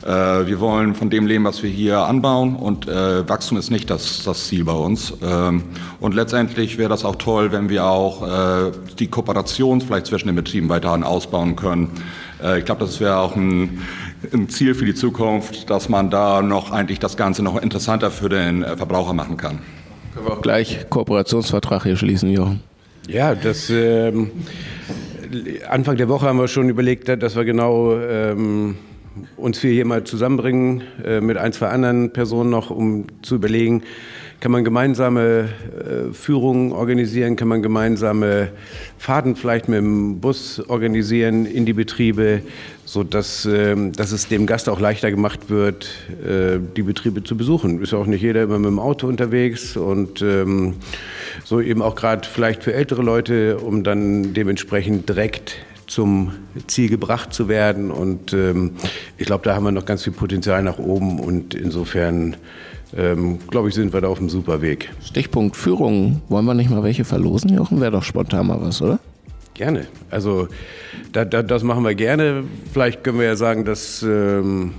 Äh, 0.05 0.47
wir 0.47 0.61
wollen 0.61 0.95
von 0.95 1.09
dem 1.09 1.27
leben, 1.27 1.45
was 1.45 1.63
wir 1.63 1.71
hier 1.71 2.01
anbauen 2.01 2.57
und 2.57 2.87
äh, 2.87 3.27
Wachstum 3.27 3.57
ist 3.57 3.71
nicht 3.71 3.89
das, 3.89 4.23
das 4.23 4.49
Ziel 4.49 4.65
bei 4.65 4.73
uns. 4.73 5.15
Ähm, 5.23 5.63
und 5.99 6.15
letztendlich 6.15 6.77
wäre 6.77 6.91
das 6.91 7.07
auch 7.07 7.17
toll, 7.17 7.53
wenn 7.53 7.71
wir 7.71 7.87
auch 7.87 8.69
äh, 8.69 8.73
die 8.99 9.07
Kooperation 9.07 9.81
vielleicht 9.81 10.07
zwischen 10.07 10.27
den 10.27 10.37
Betrieben 10.37 10.69
weiterhin 10.69 11.05
ausbauen 11.05 11.57
können. 11.57 11.91
Äh, 12.43 12.59
ich 12.59 12.67
glaube, 12.67 12.85
das 12.85 13.01
wäre 13.01 13.17
auch 13.17 13.35
ein, 13.35 13.81
ein, 14.31 14.51
Ziel 14.51 14.75
für 14.75 14.85
die 14.85 14.95
Zukunft, 14.95 15.71
dass 15.71 15.89
man 15.89 16.11
da 16.11 16.43
noch 16.43 16.71
eigentlich 16.71 16.99
das 16.99 17.17
Ganze 17.17 17.43
noch 17.43 17.61
interessanter 17.61 18.11
für 18.11 18.29
den 18.29 18.63
äh, 18.63 18.77
Verbraucher 18.77 19.15
machen 19.15 19.39
kann. 19.39 19.61
Können 20.13 20.27
wir 20.27 20.33
auch 20.35 20.43
gleich 20.43 20.87
Kooperationsvertrag 20.91 21.85
hier 21.85 21.97
schließen, 21.97 22.31
Jochen? 22.31 22.63
Ja, 23.09 23.35
das 23.35 23.71
ähm, 23.71 24.33
Anfang 25.69 25.97
der 25.97 26.11
Woche 26.11 26.27
haben 26.27 26.39
wir 26.39 26.49
schon 26.49 26.69
überlegt, 26.69 27.09
dass 27.09 27.37
wir 27.37 27.45
genau 27.45 27.99
ähm, 27.99 28.77
uns 29.37 29.63
wir 29.63 29.71
hier 29.73 29.85
mal 29.85 30.05
zusammenbringen 30.05 30.83
äh, 31.05 31.21
mit 31.21 31.37
ein, 31.37 31.53
zwei 31.53 31.69
anderen 31.69 32.13
Personen 32.13 32.51
noch, 32.51 32.71
um 32.71 33.07
zu 33.23 33.37
überlegen, 33.37 33.83
kann 34.41 34.53
man 34.53 34.65
gemeinsame 34.65 35.49
äh, 35.49 36.13
Führungen 36.13 36.73
organisieren, 36.73 37.37
kann 37.37 37.49
man 37.49 37.63
gemeinsame 37.63 38.51
Fahrten 38.99 39.37
vielleicht 39.37 39.69
mit 39.69 39.79
dem 39.79 40.21
Bus 40.21 40.61
organisieren 40.69 41.47
in 41.47 41.65
die 41.65 41.73
Betriebe, 41.73 42.43
sodass 42.85 43.47
äh, 43.47 43.75
dass 43.93 44.13
es 44.13 44.29
dem 44.29 44.47
Gast 44.47 44.69
auch 44.69 44.81
leichter 44.81 45.11
gemacht 45.11 45.49
wird, 45.49 45.89
äh, 46.23 46.59
die 46.77 46.83
Betriebe 46.83 47.25
zu 47.25 47.37
besuchen. 47.37 47.81
Ist 47.83 47.95
auch 47.95 48.07
nicht 48.07 48.23
jeder 48.23 48.43
immer 48.43 48.59
mit 48.59 48.69
dem 48.69 48.79
Auto 48.79 49.07
unterwegs 49.07 49.77
und 49.77 50.21
ähm, 50.21 50.75
so 51.45 51.61
eben 51.61 51.81
auch 51.81 51.95
gerade 51.95 52.29
vielleicht 52.29 52.65
für 52.65 52.75
ältere 52.75 53.03
Leute, 53.03 53.59
um 53.59 53.83
dann 53.83 54.35
dementsprechend 54.35 55.09
direkt 55.09 55.57
zum 55.95 56.33
Ziel 56.67 56.89
gebracht 56.89 57.33
zu 57.33 57.49
werden. 57.49 57.93
Und 57.93 58.33
ähm, 58.33 58.73
ich 59.17 59.27
glaube, 59.27 59.45
da 59.45 59.55
haben 59.55 59.65
wir 59.65 59.71
noch 59.71 59.85
ganz 59.85 60.03
viel 60.03 60.13
Potenzial 60.13 60.63
nach 60.63 60.79
oben. 60.79 61.21
Und 61.21 61.55
insofern, 61.55 62.37
ähm, 62.97 63.39
glaube 63.49 63.69
ich, 63.69 63.77
sind 63.77 63.93
wir 63.93 64.01
da 64.01 64.09
auf 64.09 64.19
einem 64.19 64.29
super 64.29 64.61
Weg. 64.61 64.91
Stichpunkt 65.05 65.57
Führung. 65.57 66.21
Wollen 66.29 66.47
wir 66.47 66.55
nicht 66.55 66.69
mal 66.69 66.83
welche 66.83 67.05
verlosen, 67.05 67.55
Jochen? 67.55 67.81
Wäre 67.81 67.93
doch 67.93 68.03
spontan 68.03 68.49
mal 68.49 68.61
was, 68.61 68.83
oder? 68.83 68.99
Gerne. 69.55 69.87
Also 70.11 70.49
da, 71.13 71.25
da, 71.25 71.45
das 71.45 71.63
machen 71.63 71.85
wir 71.85 71.95
gerne. 71.95 72.43
Vielleicht 72.73 73.05
können 73.05 73.21
wir 73.21 73.27
ja 73.27 73.37
sagen, 73.37 73.65
dass 73.65 74.03
ähm, 74.03 74.73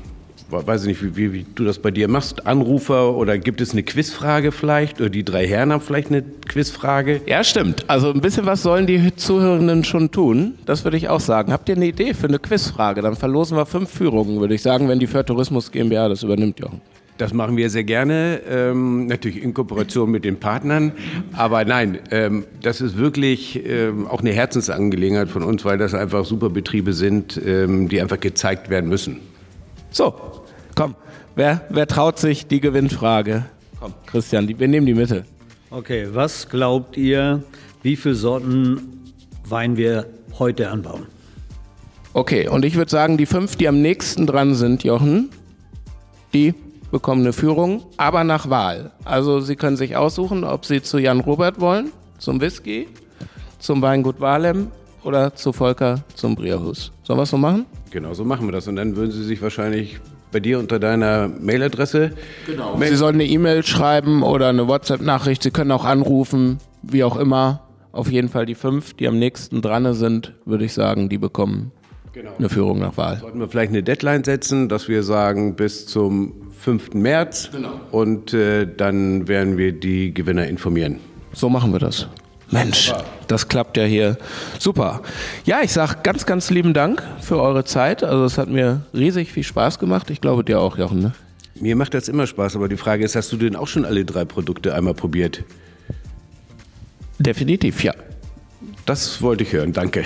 weiß 0.50 0.82
ich 0.84 0.88
nicht, 0.88 1.04
wie, 1.04 1.16
wie, 1.16 1.34
wie, 1.34 1.46
du 1.56 1.64
das 1.64 1.80
bei 1.80 1.92
dir 1.92 2.08
machst, 2.08 2.46
Anrufer 2.46 3.16
oder 3.16 3.38
gibt 3.38 3.62
es 3.62 3.72
eine 3.72 3.84
Quizfrage 3.84 4.52
vielleicht? 4.52 5.00
Oder 5.00 5.10
die 5.10 5.24
drei 5.24 5.48
Herren 5.48 5.72
haben 5.72 5.82
vielleicht 5.82 6.10
eine 6.10 6.24
Quizfrage? 6.48 7.22
Ja, 7.26 7.44
stimmt. 7.44 7.86
Also 7.88 8.12
ein 8.12 8.22
bisschen 8.22 8.46
was 8.46 8.64
sollen 8.64 8.88
die 8.88 9.16
Zuhörenden 9.16 9.84
schon 9.84 10.12
tun. 10.12 10.56
Das 10.66 10.84
würde 10.84 10.98
ich 10.98 11.10
auch 11.10 11.20
sagen. 11.20 11.52
Habt 11.52 11.70
ihr 11.70 11.76
eine 11.76 11.88
Idee 11.88 12.14
für 12.14 12.28
eine 12.28 12.40
Quizfrage? 12.40 13.02
Dann 13.02 13.16
verlosen 13.16 13.58
wir 13.58 13.66
fünf 13.66 13.90
Führungen, 13.90 14.40
würde 14.40 14.54
ich 14.54 14.62
sagen, 14.62 14.88
wenn 14.88 15.00
die 15.00 15.08
Für 15.08 15.26
Tourismus 15.26 15.72
GmbH 15.72 16.10
das 16.10 16.24
übernimmt, 16.24 16.60
Jochen. 16.60 16.82
Das 17.18 17.34
machen 17.34 17.56
wir 17.56 17.70
sehr 17.70 17.86
gerne, 17.86 18.42
ähm, 18.50 19.08
natürlich 19.08 19.42
in 19.42 19.54
Kooperation 19.54 20.12
mit 20.12 20.26
den 20.26 20.38
Partnern. 20.38 20.92
Aber 21.32 21.64
nein, 21.64 22.00
ähm, 22.12 22.44
das 22.62 22.82
ist 22.82 22.98
wirklich 22.98 23.66
ähm, 23.66 24.06
auch 24.08 24.20
eine 24.20 24.34
Herzensangelegenheit 24.34 25.30
von 25.30 25.44
uns, 25.44 25.64
weil 25.64 25.78
das 25.78 25.94
einfach 25.94 26.26
super 26.26 26.50
Betriebe 26.50 26.92
sind, 26.92 27.40
ähm, 27.46 27.88
die 27.88 28.02
einfach 28.02 28.20
gezeigt 28.20 28.70
werden 28.70 28.90
müssen. 28.90 29.22
So, 29.96 30.14
komm, 30.76 30.94
wer, 31.36 31.62
wer 31.70 31.88
traut 31.88 32.20
sich 32.20 32.48
die 32.48 32.60
Gewinnfrage? 32.60 33.46
Komm, 33.80 33.94
Christian, 34.06 34.46
die, 34.46 34.60
wir 34.60 34.68
nehmen 34.68 34.86
die 34.86 34.94
Mitte. 34.94 35.24
Okay, 35.72 36.10
was 36.12 36.50
glaubt 36.50 36.98
ihr, 36.98 37.42
wie 37.82 37.96
viele 37.96 38.16
Sorten 38.16 39.06
Wein 39.48 39.78
wir 39.78 40.06
heute 40.38 40.70
anbauen? 40.70 41.06
Okay, 42.12 42.50
und 42.50 42.66
ich 42.66 42.76
würde 42.76 42.92
sagen, 42.92 43.16
die 43.16 43.26
fünf, 43.26 43.56
die 43.56 43.70
am 43.70 43.82
nächsten 43.82 44.28
dran 44.28 44.54
sind, 44.56 44.84
Jochen, 44.84 45.30
die 46.34 46.54
bekommen 46.92 47.22
eine 47.22 47.32
Führung, 47.32 47.86
aber 47.96 48.26
nach 48.26 48.50
Wahl. 48.50 48.92
Also 49.06 49.40
Sie 49.40 49.56
können 49.56 49.78
sich 49.78 49.96
aussuchen, 49.96 50.44
ob 50.44 50.66
Sie 50.66 50.82
zu 50.82 50.98
Jan 50.98 51.22
Robert 51.22 51.62
wollen, 51.62 51.94
zum 52.18 52.42
Whisky, 52.42 52.90
zum 53.60 53.82
Weingut 53.82 54.20
Walem 54.20 54.72
oder 55.06 55.34
zu 55.36 55.54
Volker 55.54 56.04
zum 56.16 56.36
Brierhus. 56.36 56.92
Sollen 57.04 57.18
wir 57.18 57.24
es 57.24 57.30
so 57.30 57.38
machen? 57.38 57.66
Genau, 57.96 58.14
so 58.14 58.26
machen 58.26 58.46
wir 58.46 58.52
das. 58.52 58.68
Und 58.68 58.76
dann 58.76 58.98
würden 58.98 59.12
Sie 59.12 59.24
sich 59.24 59.42
wahrscheinlich 59.42 60.02
bei 60.34 60.42
dir 60.42 60.60
unter 60.60 60.80
deiner 60.80 61.30
Mailadresse. 61.30 62.12
Genau. 62.46 62.78
Sie 62.78 62.96
sollen 62.98 63.16
eine 63.16 63.26
E-Mail 63.26 63.66
schreiben 63.66 64.22
oder 64.22 64.50
eine 64.50 64.68
WhatsApp-Nachricht. 64.68 65.42
Sie 65.42 65.52
können 65.52 65.72
auch 65.72 65.86
anrufen, 65.86 66.58
wie 66.82 67.06
auch 67.06 67.16
immer. 67.16 67.62
Auf 67.94 68.12
jeden 68.12 68.28
Fall 68.28 68.46
die 68.46 68.56
fünf, 68.56 68.96
die 68.96 69.08
am 69.08 69.18
nächsten 69.18 69.62
dran 69.62 69.94
sind, 69.94 70.34
würde 70.44 70.66
ich 70.66 70.74
sagen, 70.74 71.08
die 71.08 71.18
bekommen 71.18 71.72
genau. 72.12 72.32
eine 72.38 72.50
Führung 72.50 72.80
nach 72.80 72.98
Wahl. 72.98 73.20
Sollten 73.22 73.40
wir 73.40 73.48
vielleicht 73.48 73.70
eine 73.70 73.82
Deadline 73.82 74.26
setzen, 74.26 74.68
dass 74.68 74.90
wir 74.90 75.02
sagen 75.02 75.56
bis 75.56 75.88
zum 75.88 76.34
5. 76.60 76.96
März 76.96 77.52
genau. 77.54 77.80
und 77.92 78.34
äh, 78.34 78.68
dann 78.76 79.30
werden 79.30 79.58
wir 79.58 79.72
die 79.72 80.14
Gewinner 80.14 80.46
informieren. 80.48 81.00
So 81.32 81.48
machen 81.48 81.72
wir 81.72 81.80
das. 81.80 82.10
Mensch, 82.52 82.94
das 83.28 83.48
klappt 83.48 83.78
ja 83.78 83.84
hier 83.84 84.18
super. 84.60 85.02
Ja, 85.46 85.60
ich 85.64 85.72
sage 85.72 85.98
ganz, 86.04 86.26
ganz 86.26 86.50
lieben 86.50 86.74
Dank 86.74 87.04
für 87.22 87.42
eure 87.42 87.64
Zeit. 87.66 88.04
Also 88.04 88.24
es 88.26 88.38
hat 88.38 88.50
mir 88.50 88.82
riesig 88.94 89.32
viel 89.32 89.44
Spaß 89.44 89.80
gemacht. 89.80 90.10
Ich 90.10 90.22
glaube 90.22 90.44
dir 90.44 90.60
auch, 90.60 90.78
Jochen. 90.78 91.02
Ne? 91.02 91.14
Mir 91.60 91.76
macht 91.76 91.94
das 91.94 92.08
immer 92.08 92.28
Spaß, 92.28 92.56
aber 92.56 92.68
die 92.68 92.78
Frage 92.78 93.04
ist, 93.04 93.16
hast 93.16 93.32
du 93.32 93.38
denn 93.38 93.56
auch 93.56 93.68
schon 93.68 93.86
alle 93.86 94.06
drei 94.06 94.26
Produkte 94.26 94.76
einmal 94.76 94.94
probiert? 94.94 95.44
Definitiv, 97.18 97.84
ja. 97.84 97.94
Das 98.86 99.22
wollte 99.22 99.44
ich 99.44 99.54
hören, 99.54 99.74
danke. 99.74 100.04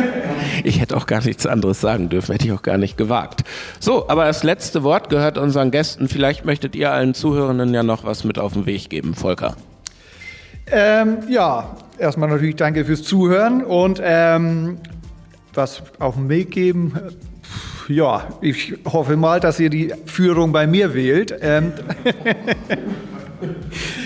ich 0.64 0.80
hätte 0.80 0.96
auch 0.96 1.06
gar 1.06 1.24
nichts 1.24 1.46
anderes 1.46 1.80
sagen 1.80 2.08
dürfen, 2.08 2.32
hätte 2.32 2.46
ich 2.46 2.52
auch 2.52 2.62
gar 2.62 2.76
nicht 2.76 2.96
gewagt. 2.96 3.44
So, 3.78 4.08
aber 4.08 4.26
das 4.26 4.42
letzte 4.42 4.82
Wort 4.82 5.08
gehört 5.08 5.38
unseren 5.38 5.70
Gästen. 5.70 6.08
Vielleicht 6.08 6.44
möchtet 6.44 6.74
ihr 6.74 6.92
allen 6.92 7.14
Zuhörenden 7.14 7.72
ja 7.72 7.82
noch 7.82 8.04
was 8.04 8.24
mit 8.24 8.38
auf 8.38 8.52
den 8.52 8.66
Weg 8.66 8.90
geben, 8.90 9.14
Volker. 9.14 9.56
Ähm, 10.70 11.18
ja, 11.28 11.76
erstmal 11.98 12.28
natürlich 12.28 12.56
danke 12.56 12.84
fürs 12.84 13.02
Zuhören 13.02 13.64
und 13.64 14.00
ähm, 14.02 14.78
was 15.54 15.82
auf 15.98 16.14
den 16.14 16.28
Weg 16.28 16.50
geben. 16.50 16.92
Ja, 17.88 18.28
ich 18.40 18.74
hoffe 18.86 19.16
mal, 19.16 19.40
dass 19.40 19.58
ihr 19.58 19.70
die 19.70 19.92
Führung 20.06 20.52
bei 20.52 20.66
mir 20.66 20.94
wählt. 20.94 21.34
Ähm, 21.40 21.72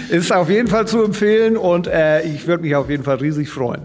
ist 0.08 0.32
auf 0.32 0.48
jeden 0.48 0.68
Fall 0.68 0.86
zu 0.86 1.04
empfehlen 1.04 1.56
und 1.56 1.86
äh, 1.86 2.22
ich 2.22 2.46
würde 2.46 2.62
mich 2.62 2.74
auf 2.74 2.88
jeden 2.88 3.04
Fall 3.04 3.16
riesig 3.16 3.50
freuen. 3.50 3.82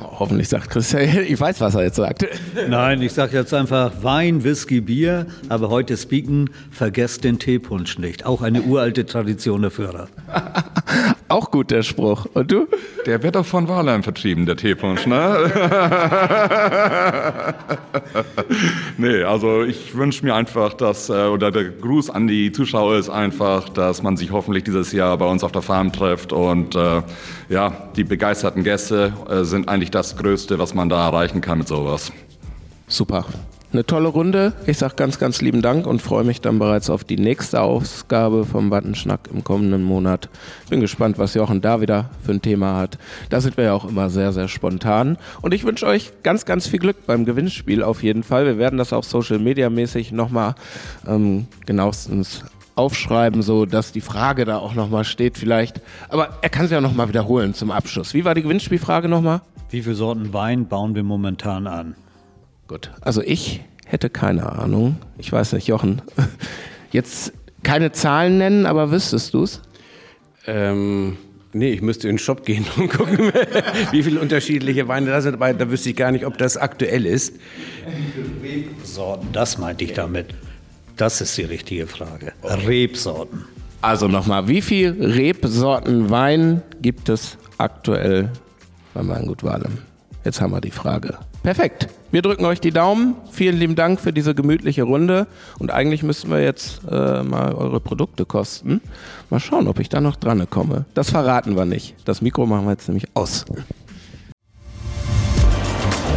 Hoffentlich 0.00 0.48
sagt 0.48 0.70
Christian, 0.70 1.24
ich 1.26 1.40
weiß, 1.40 1.60
was 1.60 1.74
er 1.74 1.82
jetzt 1.82 1.96
sagt. 1.96 2.26
Nein, 2.68 3.02
ich 3.02 3.12
sage 3.12 3.36
jetzt 3.36 3.52
einfach 3.52 4.02
Wein, 4.02 4.44
Whisky, 4.44 4.80
Bier, 4.80 5.26
aber 5.48 5.68
heute 5.68 5.96
speaken, 5.96 6.50
vergesst 6.70 7.24
den 7.24 7.38
Teepunsch 7.38 7.98
nicht. 7.98 8.26
Auch 8.26 8.42
eine 8.42 8.62
uralte 8.62 9.04
Tradition 9.04 9.62
der 9.62 9.70
Führer. 9.70 10.08
Auch 11.30 11.52
gut, 11.52 11.70
der 11.70 11.84
Spruch. 11.84 12.26
Und 12.34 12.50
du? 12.50 12.66
Der 13.06 13.22
wird 13.22 13.36
doch 13.36 13.46
von 13.46 13.68
Walheim 13.68 14.02
vertrieben, 14.02 14.46
der 14.46 14.56
Teepunsch, 14.56 15.06
ne? 15.06 15.48
nee, 18.98 19.22
also 19.22 19.62
ich 19.62 19.96
wünsche 19.96 20.24
mir 20.24 20.34
einfach, 20.34 20.74
dass, 20.74 21.08
äh, 21.08 21.26
oder 21.26 21.52
der 21.52 21.70
Gruß 21.70 22.10
an 22.10 22.26
die 22.26 22.50
Zuschauer 22.50 22.96
ist 22.96 23.10
einfach, 23.10 23.68
dass 23.68 24.02
man 24.02 24.16
sich 24.16 24.32
hoffentlich 24.32 24.64
dieses 24.64 24.90
Jahr 24.90 25.16
bei 25.18 25.26
uns 25.26 25.44
auf 25.44 25.52
der 25.52 25.62
Farm 25.62 25.92
trifft 25.92 26.32
und 26.32 26.74
äh, 26.74 27.02
ja, 27.48 27.72
die 27.94 28.02
begeisterten 28.02 28.64
Gäste 28.64 29.12
äh, 29.28 29.44
sind 29.44 29.68
eigentlich 29.68 29.92
das 29.92 30.16
Größte, 30.16 30.58
was 30.58 30.74
man 30.74 30.88
da 30.88 31.06
erreichen 31.06 31.40
kann 31.40 31.58
mit 31.58 31.68
sowas. 31.68 32.12
Super. 32.88 33.24
Eine 33.72 33.86
tolle 33.86 34.08
Runde. 34.08 34.52
Ich 34.66 34.78
sage 34.78 34.96
ganz, 34.96 35.20
ganz 35.20 35.40
lieben 35.42 35.62
Dank 35.62 35.86
und 35.86 36.02
freue 36.02 36.24
mich 36.24 36.40
dann 36.40 36.58
bereits 36.58 36.90
auf 36.90 37.04
die 37.04 37.16
nächste 37.16 37.60
Ausgabe 37.60 38.44
vom 38.44 38.72
Wattenschnack 38.72 39.28
im 39.32 39.44
kommenden 39.44 39.84
Monat. 39.84 40.28
Bin 40.68 40.80
gespannt, 40.80 41.18
was 41.18 41.34
Jochen 41.34 41.60
da 41.60 41.80
wieder 41.80 42.10
für 42.24 42.32
ein 42.32 42.42
Thema 42.42 42.76
hat. 42.76 42.98
Da 43.28 43.40
sind 43.40 43.56
wir 43.56 43.62
ja 43.62 43.72
auch 43.72 43.88
immer 43.88 44.10
sehr, 44.10 44.32
sehr 44.32 44.48
spontan. 44.48 45.18
Und 45.40 45.54
ich 45.54 45.62
wünsche 45.62 45.86
euch 45.86 46.10
ganz, 46.24 46.46
ganz 46.46 46.66
viel 46.66 46.80
Glück 46.80 47.06
beim 47.06 47.24
Gewinnspiel 47.24 47.84
auf 47.84 48.02
jeden 48.02 48.24
Fall. 48.24 48.44
Wir 48.44 48.58
werden 48.58 48.76
das 48.76 48.92
auch 48.92 49.04
Social 49.04 49.38
Media 49.38 49.70
mäßig 49.70 50.10
nochmal 50.10 50.56
ähm, 51.06 51.46
genauestens 51.64 52.42
aufschreiben, 52.74 53.40
so 53.40 53.66
dass 53.66 53.92
die 53.92 54.00
Frage 54.00 54.46
da 54.46 54.58
auch 54.58 54.74
nochmal 54.74 55.04
steht 55.04 55.38
vielleicht. 55.38 55.80
Aber 56.08 56.38
er 56.42 56.48
kann 56.48 56.66
sie 56.66 56.74
ja 56.74 56.80
nochmal 56.80 57.08
wiederholen 57.08 57.54
zum 57.54 57.70
Abschluss. 57.70 58.14
Wie 58.14 58.24
war 58.24 58.34
die 58.34 58.42
Gewinnspielfrage 58.42 59.08
nochmal? 59.08 59.42
Wie 59.70 59.82
viele 59.82 59.94
Sorten 59.94 60.32
Wein 60.32 60.66
bauen 60.66 60.96
wir 60.96 61.04
momentan 61.04 61.68
an? 61.68 61.94
Gut, 62.70 62.92
also 63.00 63.20
ich 63.20 63.62
hätte 63.84 64.10
keine 64.10 64.52
Ahnung. 64.52 64.94
Ich 65.18 65.32
weiß 65.32 65.54
nicht, 65.54 65.66
Jochen. 65.66 66.02
Jetzt 66.92 67.32
keine 67.64 67.90
Zahlen 67.90 68.38
nennen, 68.38 68.64
aber 68.64 68.92
wüsstest 68.92 69.34
du 69.34 69.42
es? 69.42 69.60
Ähm, 70.46 71.16
nee, 71.52 71.72
ich 71.72 71.82
müsste 71.82 72.06
in 72.06 72.14
den 72.14 72.18
Shop 72.20 72.46
gehen 72.46 72.64
und 72.76 72.88
gucken, 72.88 73.32
wie 73.90 74.04
viele 74.04 74.20
unterschiedliche 74.20 74.86
Weine 74.86 75.06
da 75.06 75.20
sind. 75.20 75.34
Aber 75.34 75.52
da 75.52 75.68
wüsste 75.68 75.90
ich 75.90 75.96
gar 75.96 76.12
nicht, 76.12 76.24
ob 76.24 76.38
das 76.38 76.56
aktuell 76.56 77.06
ist. 77.06 77.34
Rebsorten, 78.40 79.30
das 79.32 79.58
meinte 79.58 79.82
ich 79.82 79.94
damit. 79.94 80.26
Das 80.96 81.20
ist 81.20 81.36
die 81.38 81.42
richtige 81.42 81.88
Frage. 81.88 82.34
Rebsorten. 82.44 83.46
Also 83.82 84.06
nochmal, 84.06 84.46
wie 84.46 84.62
viele 84.62 85.16
Rebsorten 85.16 86.08
Wein 86.10 86.62
gibt 86.80 87.08
es 87.08 87.36
aktuell 87.58 88.30
bei 88.94 89.04
Weingut 89.08 89.42
Walem? 89.42 89.78
Jetzt 90.24 90.40
haben 90.40 90.52
wir 90.52 90.60
die 90.60 90.70
Frage. 90.70 91.18
Perfekt. 91.42 91.88
Wir 92.10 92.22
drücken 92.22 92.44
euch 92.44 92.60
die 92.60 92.72
Daumen. 92.72 93.14
Vielen 93.30 93.56
lieben 93.56 93.76
Dank 93.76 94.00
für 94.00 94.12
diese 94.12 94.34
gemütliche 94.34 94.82
Runde. 94.82 95.26
Und 95.58 95.70
eigentlich 95.70 96.02
müssten 96.02 96.30
wir 96.30 96.42
jetzt 96.42 96.80
äh, 96.90 97.22
mal 97.22 97.54
eure 97.54 97.80
Produkte 97.80 98.24
kosten. 98.24 98.80
Mal 99.30 99.40
schauen, 99.40 99.68
ob 99.68 99.78
ich 99.78 99.88
da 99.88 100.00
noch 100.00 100.16
dran 100.16 100.48
komme. 100.50 100.84
Das 100.94 101.10
verraten 101.10 101.56
wir 101.56 101.64
nicht. 101.64 101.94
Das 102.04 102.20
Mikro 102.20 102.46
machen 102.46 102.66
wir 102.66 102.72
jetzt 102.72 102.88
nämlich 102.88 103.06
aus. 103.14 103.44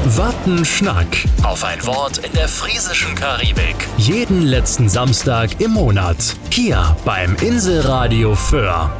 Wattenschnack. 0.06 1.08
Auf 1.44 1.64
ein 1.64 1.86
Wort 1.86 2.18
in 2.18 2.34
der 2.34 2.50
friesischen 2.50 3.16
Karibik. 3.16 3.76
Jeden 3.98 4.42
letzten 4.42 4.90
Samstag 4.90 5.62
im 5.62 5.72
Monat. 5.72 6.36
Hier 6.50 6.98
beim 7.06 7.36
Inselradio 7.42 8.36
Föhr. 8.36 8.92